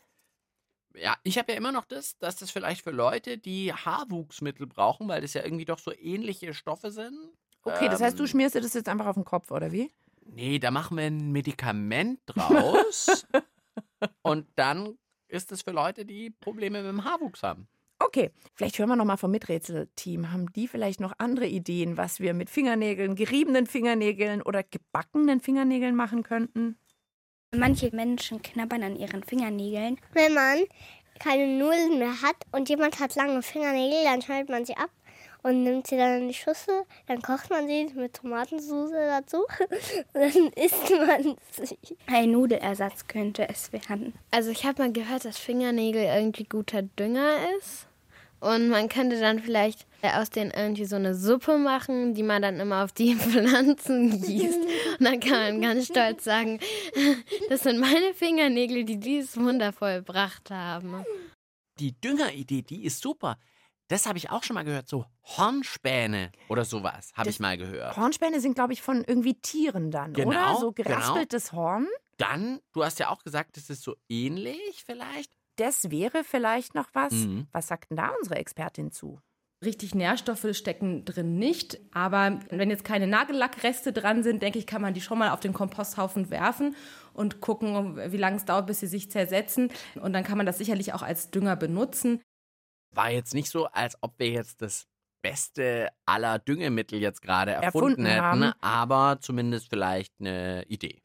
Ja, 0.94 1.16
ich 1.22 1.38
habe 1.38 1.52
ja 1.52 1.58
immer 1.58 1.72
noch 1.72 1.84
das, 1.86 2.18
dass 2.18 2.36
das 2.36 2.50
vielleicht 2.50 2.82
für 2.82 2.90
Leute, 2.90 3.38
die 3.38 3.72
Haarwuchsmittel 3.72 4.66
brauchen, 4.66 5.08
weil 5.08 5.20
das 5.20 5.34
ja 5.34 5.44
irgendwie 5.44 5.64
doch 5.64 5.78
so 5.78 5.92
ähnliche 5.92 6.54
Stoffe 6.54 6.90
sind. 6.90 7.16
Okay, 7.62 7.88
das 7.88 8.00
heißt, 8.00 8.18
du 8.18 8.22
Ähm, 8.24 8.28
schmierst 8.28 8.54
dir 8.54 8.60
das 8.60 8.74
jetzt 8.74 8.88
einfach 8.88 9.06
auf 9.06 9.14
den 9.14 9.24
Kopf, 9.24 9.50
oder 9.50 9.72
wie? 9.72 9.90
Nee, 10.24 10.58
da 10.58 10.70
machen 10.70 10.96
wir 10.96 11.04
ein 11.04 11.32
Medikament 11.32 12.20
draus. 12.26 13.26
und 14.22 14.46
dann 14.56 14.98
ist 15.28 15.52
es 15.52 15.62
für 15.62 15.72
Leute, 15.72 16.04
die 16.04 16.30
Probleme 16.30 16.82
mit 16.82 16.90
dem 16.90 17.04
Haarwuchs 17.04 17.42
haben. 17.42 17.68
Okay, 18.00 18.30
vielleicht 18.54 18.78
hören 18.78 18.88
wir 18.88 18.96
noch 18.96 19.04
mal 19.04 19.16
vom 19.16 19.30
Miträtselteam. 19.30 20.32
Haben 20.32 20.52
die 20.52 20.68
vielleicht 20.68 21.00
noch 21.00 21.14
andere 21.18 21.46
Ideen, 21.46 21.96
was 21.96 22.20
wir 22.20 22.32
mit 22.32 22.48
Fingernägeln, 22.48 23.16
geriebenen 23.16 23.66
Fingernägeln 23.66 24.42
oder 24.42 24.62
gebackenen 24.62 25.40
Fingernägeln 25.40 25.96
machen 25.96 26.22
könnten? 26.22 26.78
Manche 27.54 27.94
Menschen 27.94 28.42
knabbern 28.42 28.82
an 28.82 28.96
ihren 28.96 29.24
Fingernägeln. 29.24 29.98
Wenn 30.12 30.34
man 30.34 30.58
keine 31.18 31.46
Nudeln 31.46 31.98
mehr 31.98 32.22
hat 32.22 32.36
und 32.52 32.68
jemand 32.68 33.00
hat 33.00 33.14
lange 33.16 33.42
Fingernägel, 33.42 34.04
dann 34.04 34.22
schneidet 34.22 34.48
man 34.48 34.64
sie 34.64 34.76
ab 34.76 34.90
und 35.42 35.62
nimmt 35.62 35.86
sie 35.86 35.96
dann 35.96 36.22
in 36.22 36.28
die 36.28 36.34
Schüssel. 36.34 36.84
Dann 37.06 37.22
kocht 37.22 37.50
man 37.50 37.66
sie 37.66 37.88
mit 37.94 38.14
Tomatensauce 38.14 38.92
dazu 38.92 39.38
und 40.14 40.22
dann 40.22 40.52
isst 40.52 40.90
man 40.90 41.36
sie. 41.62 41.78
Ein 42.06 42.32
Nudelersatz 42.32 43.06
könnte 43.06 43.48
es 43.48 43.72
werden. 43.72 44.14
Also 44.30 44.50
ich 44.50 44.64
habe 44.64 44.82
mal 44.82 44.92
gehört, 44.92 45.24
dass 45.24 45.38
Fingernägel 45.38 46.04
irgendwie 46.04 46.44
guter 46.44 46.82
Dünger 46.82 47.36
ist. 47.58 47.87
Und 48.40 48.68
man 48.68 48.88
könnte 48.88 49.18
dann 49.18 49.40
vielleicht 49.40 49.86
aus 50.02 50.30
denen 50.30 50.52
irgendwie 50.52 50.84
so 50.84 50.96
eine 50.96 51.14
Suppe 51.14 51.58
machen, 51.58 52.14
die 52.14 52.22
man 52.22 52.42
dann 52.42 52.60
immer 52.60 52.84
auf 52.84 52.92
die 52.92 53.14
Pflanzen 53.16 54.22
gießt. 54.22 54.60
Und 54.98 55.04
dann 55.04 55.20
kann 55.20 55.60
man 55.60 55.60
ganz 55.60 55.86
stolz 55.86 56.24
sagen, 56.24 56.60
das 57.48 57.62
sind 57.62 57.78
meine 57.78 58.14
Fingernägel, 58.14 58.84
die 58.84 58.98
dieses 58.98 59.36
Wunder 59.36 59.72
vollbracht 59.72 60.50
haben. 60.50 61.04
Die 61.80 61.92
Düngeridee, 62.00 62.62
die 62.62 62.84
ist 62.84 63.00
super. 63.00 63.38
Das 63.88 64.06
habe 64.06 64.18
ich 64.18 64.30
auch 64.30 64.42
schon 64.42 64.54
mal 64.54 64.64
gehört. 64.64 64.86
So 64.86 65.06
Hornspäne 65.24 66.30
oder 66.48 66.64
sowas 66.64 67.10
habe 67.14 67.30
ich 67.30 67.40
mal 67.40 67.56
gehört. 67.56 67.96
Hornspäne 67.96 68.40
sind, 68.40 68.54
glaube 68.54 68.74
ich, 68.74 68.82
von 68.82 69.02
irgendwie 69.04 69.34
Tieren 69.34 69.90
dann, 69.90 70.12
Genau, 70.12 70.28
oder? 70.28 70.56
So 70.60 70.72
genau. 70.72 70.90
geraspeltes 70.90 71.52
Horn. 71.52 71.88
Dann, 72.18 72.60
du 72.72 72.84
hast 72.84 72.98
ja 72.98 73.08
auch 73.08 73.22
gesagt, 73.22 73.56
das 73.56 73.70
ist 73.70 73.82
so 73.82 73.96
ähnlich 74.08 74.82
vielleicht. 74.84 75.37
Das 75.58 75.90
wäre 75.90 76.24
vielleicht 76.24 76.74
noch 76.74 76.88
was. 76.92 77.12
Mhm. 77.12 77.48
Was 77.52 77.66
sagt 77.66 77.90
denn 77.90 77.96
da 77.96 78.10
unsere 78.18 78.36
Expertin 78.36 78.92
zu? 78.92 79.20
Richtig 79.64 79.92
Nährstoffe 79.92 80.46
stecken 80.52 81.04
drin 81.04 81.36
nicht, 81.36 81.80
aber 81.92 82.38
wenn 82.48 82.70
jetzt 82.70 82.84
keine 82.84 83.08
Nagellackreste 83.08 83.92
dran 83.92 84.22
sind, 84.22 84.40
denke 84.40 84.60
ich, 84.60 84.68
kann 84.68 84.80
man 84.80 84.94
die 84.94 85.00
schon 85.00 85.18
mal 85.18 85.30
auf 85.30 85.40
den 85.40 85.52
Komposthaufen 85.52 86.30
werfen 86.30 86.76
und 87.12 87.40
gucken, 87.40 87.96
wie 88.12 88.16
lange 88.16 88.36
es 88.36 88.44
dauert, 88.44 88.68
bis 88.68 88.78
sie 88.78 88.86
sich 88.86 89.10
zersetzen. 89.10 89.72
Und 89.96 90.12
dann 90.12 90.22
kann 90.22 90.36
man 90.36 90.46
das 90.46 90.58
sicherlich 90.58 90.92
auch 90.92 91.02
als 91.02 91.32
Dünger 91.32 91.56
benutzen. 91.56 92.22
War 92.94 93.10
jetzt 93.10 93.34
nicht 93.34 93.50
so, 93.50 93.66
als 93.66 93.98
ob 94.00 94.16
wir 94.18 94.30
jetzt 94.30 94.62
das 94.62 94.86
beste 95.22 95.88
aller 96.06 96.38
Düngemittel 96.38 97.00
jetzt 97.00 97.20
gerade 97.20 97.50
erfunden, 97.50 98.06
Erfunden 98.06 98.06
hätten, 98.06 98.22
haben. 98.22 98.52
aber 98.60 99.18
zumindest 99.20 99.70
vielleicht 99.70 100.14
eine 100.20 100.64
Idee. 100.68 101.02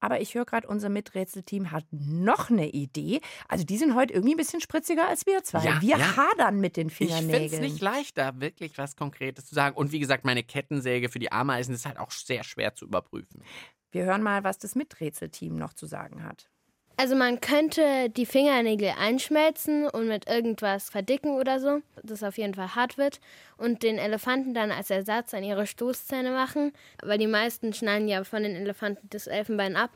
Aber 0.00 0.20
ich 0.20 0.34
höre 0.34 0.44
gerade, 0.44 0.68
unser 0.68 0.88
Miträtselteam 0.88 1.70
hat 1.70 1.84
noch 1.90 2.50
eine 2.50 2.68
Idee. 2.68 3.20
Also 3.48 3.64
die 3.64 3.78
sind 3.78 3.94
heute 3.94 4.12
irgendwie 4.12 4.34
ein 4.34 4.38
bisschen 4.38 4.60
spritziger 4.60 5.08
als 5.08 5.26
wir 5.26 5.42
zwei. 5.42 5.64
Ja, 5.64 5.80
wir 5.80 5.96
ja. 5.96 6.16
hadern 6.16 6.60
mit 6.60 6.76
den 6.76 6.88
Ich 6.88 6.94
finde 6.94 7.14
es 7.14 7.18
Fingernägeln. 7.20 7.62
nicht 7.62 7.80
leicht, 7.80 8.18
da 8.18 8.40
wirklich 8.40 8.76
was 8.78 8.96
Konkretes 8.96 9.46
zu 9.46 9.54
sagen. 9.54 9.76
Und 9.76 9.92
wie 9.92 9.98
gesagt, 9.98 10.24
meine 10.24 10.42
Kettensäge 10.42 11.08
für 11.08 11.18
die 11.18 11.32
Ameisen 11.32 11.74
ist 11.74 11.86
halt 11.86 11.98
auch 11.98 12.10
sehr 12.10 12.44
schwer 12.44 12.74
zu 12.74 12.84
überprüfen. 12.84 13.42
Wir 13.90 14.04
hören 14.04 14.22
mal, 14.22 14.44
was 14.44 14.58
das 14.58 14.74
Miträtselteam 14.74 15.56
noch 15.56 15.72
zu 15.72 15.86
sagen 15.86 16.24
hat. 16.24 16.50
Also 16.98 17.14
man 17.14 17.42
könnte 17.42 18.08
die 18.08 18.24
Fingernägel 18.24 18.94
einschmelzen 18.98 19.86
und 19.86 20.08
mit 20.08 20.26
irgendwas 20.28 20.88
verdicken 20.88 21.36
oder 21.36 21.60
so, 21.60 21.82
das 22.02 22.22
auf 22.22 22.38
jeden 22.38 22.54
Fall 22.54 22.74
hart 22.74 22.96
wird. 22.96 23.20
Und 23.58 23.82
den 23.82 23.98
Elefanten 23.98 24.54
dann 24.54 24.72
als 24.72 24.88
Ersatz 24.88 25.34
an 25.34 25.44
ihre 25.44 25.66
Stoßzähne 25.66 26.30
machen, 26.30 26.72
weil 27.02 27.18
die 27.18 27.26
meisten 27.26 27.74
schneiden 27.74 28.08
ja 28.08 28.24
von 28.24 28.42
den 28.42 28.56
Elefanten 28.56 29.06
das 29.10 29.26
Elfenbein 29.26 29.76
ab. 29.76 29.90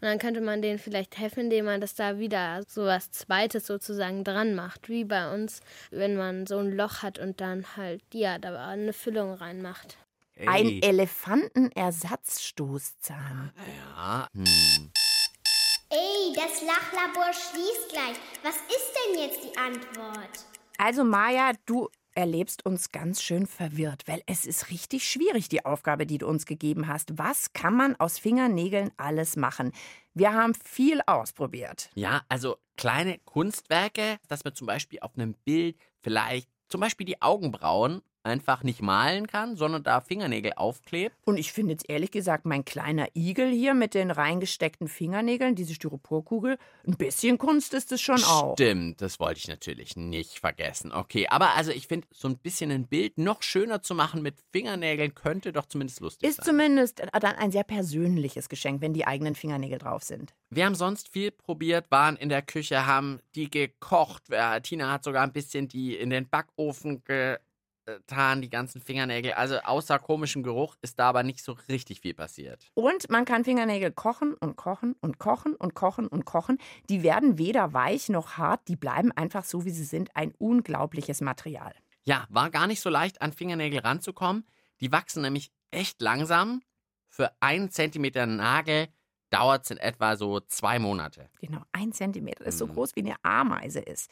Und 0.00 0.08
dann 0.08 0.18
könnte 0.18 0.40
man 0.40 0.60
denen 0.60 0.80
vielleicht 0.80 1.18
helfen, 1.18 1.44
indem 1.44 1.66
man 1.66 1.80
das 1.80 1.94
da 1.94 2.18
wieder 2.18 2.64
so 2.66 2.84
was 2.84 3.12
Zweites 3.12 3.68
sozusagen 3.68 4.24
dran 4.24 4.56
macht, 4.56 4.88
wie 4.88 5.04
bei 5.04 5.32
uns, 5.32 5.60
wenn 5.90 6.16
man 6.16 6.46
so 6.46 6.58
ein 6.58 6.72
Loch 6.72 7.02
hat 7.02 7.20
und 7.20 7.40
dann 7.40 7.76
halt, 7.76 8.02
ja, 8.12 8.38
da 8.38 8.66
eine 8.66 8.92
Füllung 8.92 9.34
reinmacht. 9.34 9.98
Ein 10.36 10.82
Elefantenersatzstoßzahn. 10.82 13.52
Ja, 13.98 14.26
hm. 14.34 14.90
Ey, 15.92 16.32
das 16.36 16.62
Lachlabor 16.62 17.32
schließt 17.32 17.88
gleich. 17.90 18.16
Was 18.44 18.54
ist 18.54 18.92
denn 18.94 19.18
jetzt 19.18 19.42
die 19.42 19.58
Antwort? 19.58 20.46
Also 20.78 21.02
Maja, 21.02 21.50
du 21.66 21.88
erlebst 22.14 22.64
uns 22.64 22.92
ganz 22.92 23.20
schön 23.20 23.48
verwirrt, 23.48 24.04
weil 24.06 24.22
es 24.26 24.44
ist 24.46 24.70
richtig 24.70 25.10
schwierig, 25.10 25.48
die 25.48 25.64
Aufgabe, 25.64 26.06
die 26.06 26.18
du 26.18 26.28
uns 26.28 26.46
gegeben 26.46 26.86
hast. 26.86 27.18
Was 27.18 27.52
kann 27.54 27.74
man 27.74 27.96
aus 27.96 28.20
Fingernägeln 28.20 28.92
alles 28.98 29.34
machen? 29.34 29.72
Wir 30.14 30.32
haben 30.32 30.54
viel 30.54 31.00
ausprobiert. 31.06 31.90
Ja, 31.96 32.22
also 32.28 32.58
kleine 32.76 33.18
Kunstwerke, 33.24 34.18
dass 34.28 34.44
man 34.44 34.54
zum 34.54 34.68
Beispiel 34.68 35.00
auf 35.00 35.16
einem 35.16 35.34
Bild 35.44 35.76
vielleicht 36.02 36.48
zum 36.68 36.80
Beispiel 36.80 37.06
die 37.06 37.20
Augenbrauen 37.20 38.00
einfach 38.22 38.62
nicht 38.62 38.82
malen 38.82 39.26
kann, 39.26 39.56
sondern 39.56 39.82
da 39.82 40.00
Fingernägel 40.00 40.52
aufklebt. 40.56 41.16
Und 41.24 41.38
ich 41.38 41.52
finde 41.52 41.72
jetzt 41.72 41.88
ehrlich 41.88 42.10
gesagt, 42.10 42.44
mein 42.44 42.64
kleiner 42.64 43.08
Igel 43.14 43.50
hier 43.50 43.74
mit 43.74 43.94
den 43.94 44.10
reingesteckten 44.10 44.88
Fingernägeln, 44.88 45.54
diese 45.54 45.74
Styroporkugel, 45.74 46.58
ein 46.86 46.96
bisschen 46.96 47.38
Kunst 47.38 47.74
ist 47.74 47.92
es 47.92 48.00
schon 48.00 48.22
auch. 48.24 48.54
Stimmt, 48.54 49.00
das 49.00 49.20
wollte 49.20 49.38
ich 49.38 49.48
natürlich 49.48 49.96
nicht 49.96 50.38
vergessen. 50.38 50.92
Okay, 50.92 51.26
aber 51.28 51.54
also 51.56 51.70
ich 51.70 51.86
finde, 51.86 52.06
so 52.12 52.28
ein 52.28 52.38
bisschen 52.38 52.70
ein 52.70 52.86
Bild 52.86 53.18
noch 53.18 53.42
schöner 53.42 53.82
zu 53.82 53.94
machen 53.94 54.22
mit 54.22 54.36
Fingernägeln 54.52 55.14
könnte 55.14 55.52
doch 55.52 55.66
zumindest 55.66 56.00
lustig 56.00 56.28
Ist 56.28 56.36
sein. 56.38 56.46
zumindest 56.46 57.00
dann 57.12 57.36
ein 57.36 57.52
sehr 57.52 57.64
persönliches 57.64 58.48
Geschenk, 58.48 58.80
wenn 58.80 58.92
die 58.92 59.06
eigenen 59.06 59.34
Fingernägel 59.34 59.78
drauf 59.78 60.02
sind. 60.02 60.34
Wir 60.50 60.66
haben 60.66 60.74
sonst 60.74 61.08
viel 61.08 61.30
probiert, 61.30 61.90
waren 61.90 62.16
in 62.16 62.28
der 62.28 62.42
Küche, 62.42 62.86
haben 62.86 63.20
die 63.34 63.50
gekocht. 63.50 64.24
Äh, 64.30 64.60
Tina 64.60 64.92
hat 64.92 65.04
sogar 65.04 65.22
ein 65.22 65.32
bisschen 65.32 65.68
die 65.68 65.96
in 65.96 66.10
den 66.10 66.28
Backofen 66.28 67.02
getan, 67.98 68.42
die 68.42 68.50
ganzen 68.50 68.80
Fingernägel. 68.80 69.32
Also 69.32 69.58
außer 69.58 69.98
komischem 69.98 70.42
Geruch 70.42 70.76
ist 70.82 70.98
da 70.98 71.08
aber 71.08 71.22
nicht 71.22 71.42
so 71.42 71.56
richtig 71.68 72.00
viel 72.00 72.14
passiert. 72.14 72.70
Und 72.74 73.10
man 73.10 73.24
kann 73.24 73.44
Fingernägel 73.44 73.92
kochen 73.92 74.34
und 74.34 74.56
kochen 74.56 74.94
und 75.00 75.18
kochen 75.18 75.54
und 75.54 75.74
kochen 75.74 76.06
und 76.06 76.24
kochen. 76.24 76.58
Die 76.88 77.02
werden 77.02 77.38
weder 77.38 77.72
weich 77.72 78.08
noch 78.08 78.36
hart, 78.36 78.68
die 78.68 78.76
bleiben 78.76 79.12
einfach 79.12 79.44
so, 79.44 79.64
wie 79.64 79.70
sie 79.70 79.84
sind. 79.84 80.14
Ein 80.16 80.32
unglaubliches 80.38 81.20
Material. 81.20 81.74
Ja, 82.02 82.26
war 82.30 82.50
gar 82.50 82.66
nicht 82.66 82.80
so 82.80 82.90
leicht, 82.90 83.20
an 83.22 83.32
Fingernägel 83.32 83.80
ranzukommen. 83.80 84.46
Die 84.80 84.92
wachsen 84.92 85.22
nämlich 85.22 85.52
echt 85.70 86.00
langsam. 86.00 86.62
Für 87.08 87.32
einen 87.40 87.70
Zentimeter 87.70 88.26
Nagel 88.26 88.88
dauert 89.30 89.64
es 89.64 89.70
in 89.70 89.78
etwa 89.78 90.16
so 90.16 90.40
zwei 90.40 90.78
Monate. 90.78 91.28
Genau, 91.40 91.62
ein 91.72 91.92
Zentimeter. 91.92 92.44
Das 92.44 92.54
ist 92.54 92.58
so 92.58 92.66
Mhm. 92.66 92.74
groß, 92.74 92.96
wie 92.96 93.00
eine 93.00 93.16
Ameise 93.22 93.80
ist. 93.80 94.10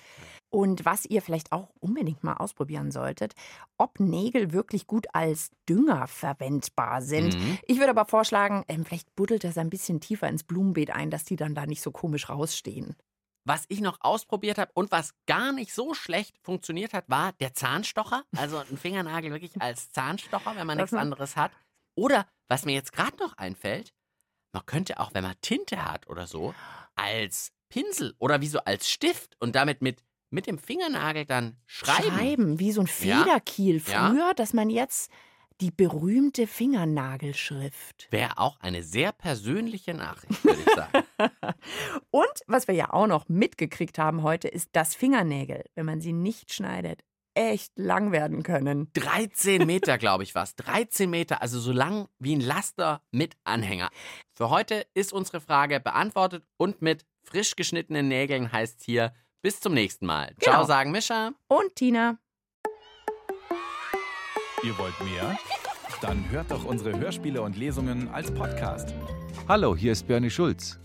Und 0.50 0.84
was 0.84 1.04
ihr 1.04 1.20
vielleicht 1.22 1.52
auch 1.52 1.68
unbedingt 1.80 2.24
mal 2.24 2.34
ausprobieren 2.34 2.90
solltet, 2.90 3.34
ob 3.76 4.00
Nägel 4.00 4.52
wirklich 4.52 4.86
gut 4.86 5.06
als 5.12 5.50
Dünger 5.68 6.06
verwendbar 6.06 7.02
sind. 7.02 7.38
Mhm. 7.38 7.58
Ich 7.66 7.78
würde 7.78 7.90
aber 7.90 8.06
vorschlagen, 8.06 8.64
ähm, 8.68 8.84
vielleicht 8.84 9.14
buddelt 9.16 9.44
das 9.44 9.58
ein 9.58 9.70
bisschen 9.70 10.00
tiefer 10.00 10.28
ins 10.28 10.44
Blumenbeet 10.44 10.90
ein, 10.90 11.10
dass 11.10 11.24
die 11.24 11.36
dann 11.36 11.54
da 11.54 11.66
nicht 11.66 11.82
so 11.82 11.90
komisch 11.90 12.28
rausstehen. 12.28 12.96
Was 13.44 13.64
ich 13.68 13.80
noch 13.80 13.98
ausprobiert 14.00 14.58
habe 14.58 14.70
und 14.74 14.90
was 14.90 15.14
gar 15.26 15.52
nicht 15.52 15.72
so 15.72 15.94
schlecht 15.94 16.36
funktioniert 16.42 16.92
hat, 16.92 17.08
war 17.08 17.32
der 17.34 17.54
Zahnstocher. 17.54 18.24
Also 18.36 18.58
ein 18.58 18.76
Fingernagel 18.76 19.30
wirklich 19.32 19.60
als 19.60 19.90
Zahnstocher, 19.90 20.54
wenn 20.56 20.66
man 20.66 20.76
nichts 20.76 20.92
anderes 20.92 21.34
hat. 21.36 21.50
Oder 21.96 22.26
was 22.48 22.64
mir 22.66 22.72
jetzt 22.74 22.92
gerade 22.92 23.16
noch 23.18 23.32
einfällt, 23.38 23.94
man 24.58 24.66
könnte 24.66 24.98
auch, 25.00 25.14
wenn 25.14 25.22
man 25.24 25.34
Tinte 25.40 25.84
hat 25.84 26.08
oder 26.08 26.26
so, 26.26 26.54
als 26.96 27.52
Pinsel 27.68 28.14
oder 28.18 28.40
wie 28.40 28.46
so 28.48 28.58
als 28.60 28.90
Stift 28.90 29.36
und 29.40 29.54
damit 29.54 29.82
mit, 29.82 30.02
mit 30.30 30.46
dem 30.46 30.58
Fingernagel 30.58 31.26
dann 31.26 31.56
schreiben. 31.66 32.58
wie 32.58 32.72
so 32.72 32.80
ein 32.82 32.88
Ja. 33.00 33.22
Federkiel 33.22 33.80
Ja. 33.86 34.08
früher, 34.10 34.34
dass 34.34 34.52
man 34.52 34.68
jetzt 34.70 35.10
die 35.60 35.70
berühmte 35.70 36.46
Fingernagelschrift. 36.46 38.08
Wäre 38.10 38.38
auch 38.38 38.58
eine 38.60 38.82
sehr 38.82 39.12
persönliche 39.12 39.92
Nachricht, 39.94 40.44
würde 40.44 40.60
ich 40.64 40.74
sagen. 40.74 41.04
Und 42.10 42.42
was 42.46 42.68
wir 42.68 42.74
ja 42.74 42.92
auch 42.92 43.06
noch 43.06 43.28
mitgekriegt 43.28 43.98
haben 43.98 44.22
heute, 44.22 44.48
ist, 44.48 44.68
dass 44.72 44.94
Fingernägel, 44.94 45.64
wenn 45.74 45.86
man 45.86 46.00
sie 46.00 46.12
nicht 46.12 46.52
schneidet, 46.52 47.02
echt 47.38 47.72
lang 47.76 48.10
werden 48.10 48.42
können. 48.42 48.90
13 48.94 49.64
Meter, 49.66 49.96
glaube 49.96 50.24
ich, 50.24 50.34
was. 50.34 50.56
13 50.56 51.08
Meter, 51.08 51.40
also 51.40 51.60
so 51.60 51.70
lang 51.72 52.08
wie 52.18 52.34
ein 52.34 52.40
Laster 52.40 53.00
mit 53.12 53.36
Anhänger. 53.44 53.90
Für 54.34 54.50
heute 54.50 54.84
ist 54.94 55.12
unsere 55.12 55.40
Frage 55.40 55.78
beantwortet 55.80 56.44
und 56.56 56.82
mit 56.82 57.06
frisch 57.22 57.54
geschnittenen 57.56 58.08
Nägeln 58.08 58.50
heißt 58.50 58.82
hier 58.84 59.12
bis 59.42 59.60
zum 59.60 59.72
nächsten 59.74 60.06
Mal. 60.06 60.34
Ciao, 60.40 60.56
Genau. 60.56 60.66
sagen 60.66 60.90
Mischa. 60.90 61.30
Und 61.46 61.76
Tina. 61.76 62.18
Ihr 64.64 64.76
wollt 64.76 64.98
mehr? 65.00 65.38
Dann 66.00 66.28
hört 66.30 66.50
doch 66.50 66.64
unsere 66.64 66.98
Hörspiele 66.98 67.40
und 67.42 67.56
Lesungen 67.56 68.08
als 68.08 68.32
Podcast. 68.34 68.92
Hallo, 69.46 69.76
hier 69.76 69.92
ist 69.92 70.06
Bernie 70.08 70.30
Schulz. 70.30 70.78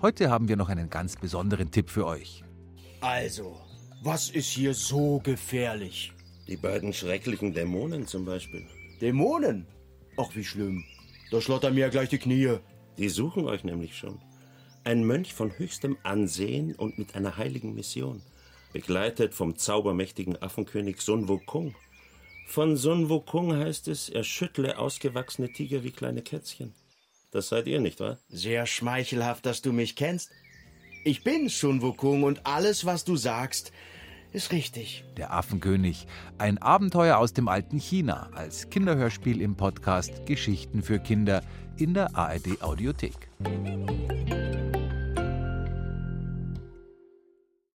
Heute 0.00 0.30
haben 0.30 0.48
wir 0.48 0.56
noch 0.56 0.70
einen 0.70 0.88
ganz 0.88 1.16
besonderen 1.16 1.70
Tipp 1.70 1.90
für 1.90 2.06
euch. 2.06 2.42
Also, 3.02 3.60
was 4.02 4.30
ist 4.30 4.50
hier 4.50 4.74
so 4.74 5.20
gefährlich? 5.20 6.12
Die 6.48 6.56
beiden 6.56 6.92
schrecklichen 6.92 7.52
Dämonen 7.52 8.06
zum 8.06 8.24
Beispiel. 8.24 8.66
Dämonen? 9.00 9.66
Ach, 10.16 10.34
wie 10.34 10.44
schlimm. 10.44 10.84
Da 11.30 11.40
schlottern 11.40 11.74
mir 11.74 11.80
ja 11.80 11.88
gleich 11.88 12.08
die 12.08 12.18
Knie. 12.18 12.58
Die 12.98 13.08
suchen 13.08 13.44
euch 13.46 13.62
nämlich 13.62 13.96
schon. 13.96 14.20
Ein 14.84 15.04
Mönch 15.04 15.34
von 15.34 15.56
höchstem 15.56 15.96
Ansehen 16.02 16.74
und 16.74 16.98
mit 16.98 17.14
einer 17.14 17.36
heiligen 17.36 17.74
Mission. 17.74 18.22
Begleitet 18.72 19.34
vom 19.34 19.56
zaubermächtigen 19.56 20.40
Affenkönig 20.40 21.00
Sun 21.00 21.28
Wukong. 21.28 21.74
Von 22.46 22.76
Sun 22.76 23.08
Wukong 23.08 23.54
heißt 23.54 23.88
es, 23.88 24.08
er 24.08 24.24
schüttle 24.24 24.78
ausgewachsene 24.78 25.52
Tiger 25.52 25.84
wie 25.84 25.92
kleine 25.92 26.22
Kätzchen. 26.22 26.74
Das 27.30 27.48
seid 27.48 27.68
ihr, 27.68 27.80
nicht 27.80 28.00
wahr? 28.00 28.18
Sehr 28.28 28.66
schmeichelhaft, 28.66 29.46
dass 29.46 29.62
du 29.62 29.72
mich 29.72 29.94
kennst. 29.94 30.30
Ich 31.02 31.24
bin 31.24 31.48
Sun 31.48 31.80
Wukong 31.80 32.24
und 32.24 32.46
alles, 32.46 32.84
was 32.84 33.04
du 33.04 33.16
sagst, 33.16 33.72
ist 34.32 34.52
richtig. 34.52 35.02
Der 35.16 35.32
Affenkönig. 35.32 36.06
Ein 36.36 36.58
Abenteuer 36.58 37.16
aus 37.16 37.32
dem 37.32 37.48
alten 37.48 37.78
China 37.78 38.28
als 38.34 38.68
Kinderhörspiel 38.68 39.40
im 39.40 39.56
Podcast 39.56 40.26
Geschichten 40.26 40.82
für 40.82 40.98
Kinder 40.98 41.42
in 41.78 41.94
der 41.94 42.14
ARD 42.14 42.60
Audiothek. 42.60 43.30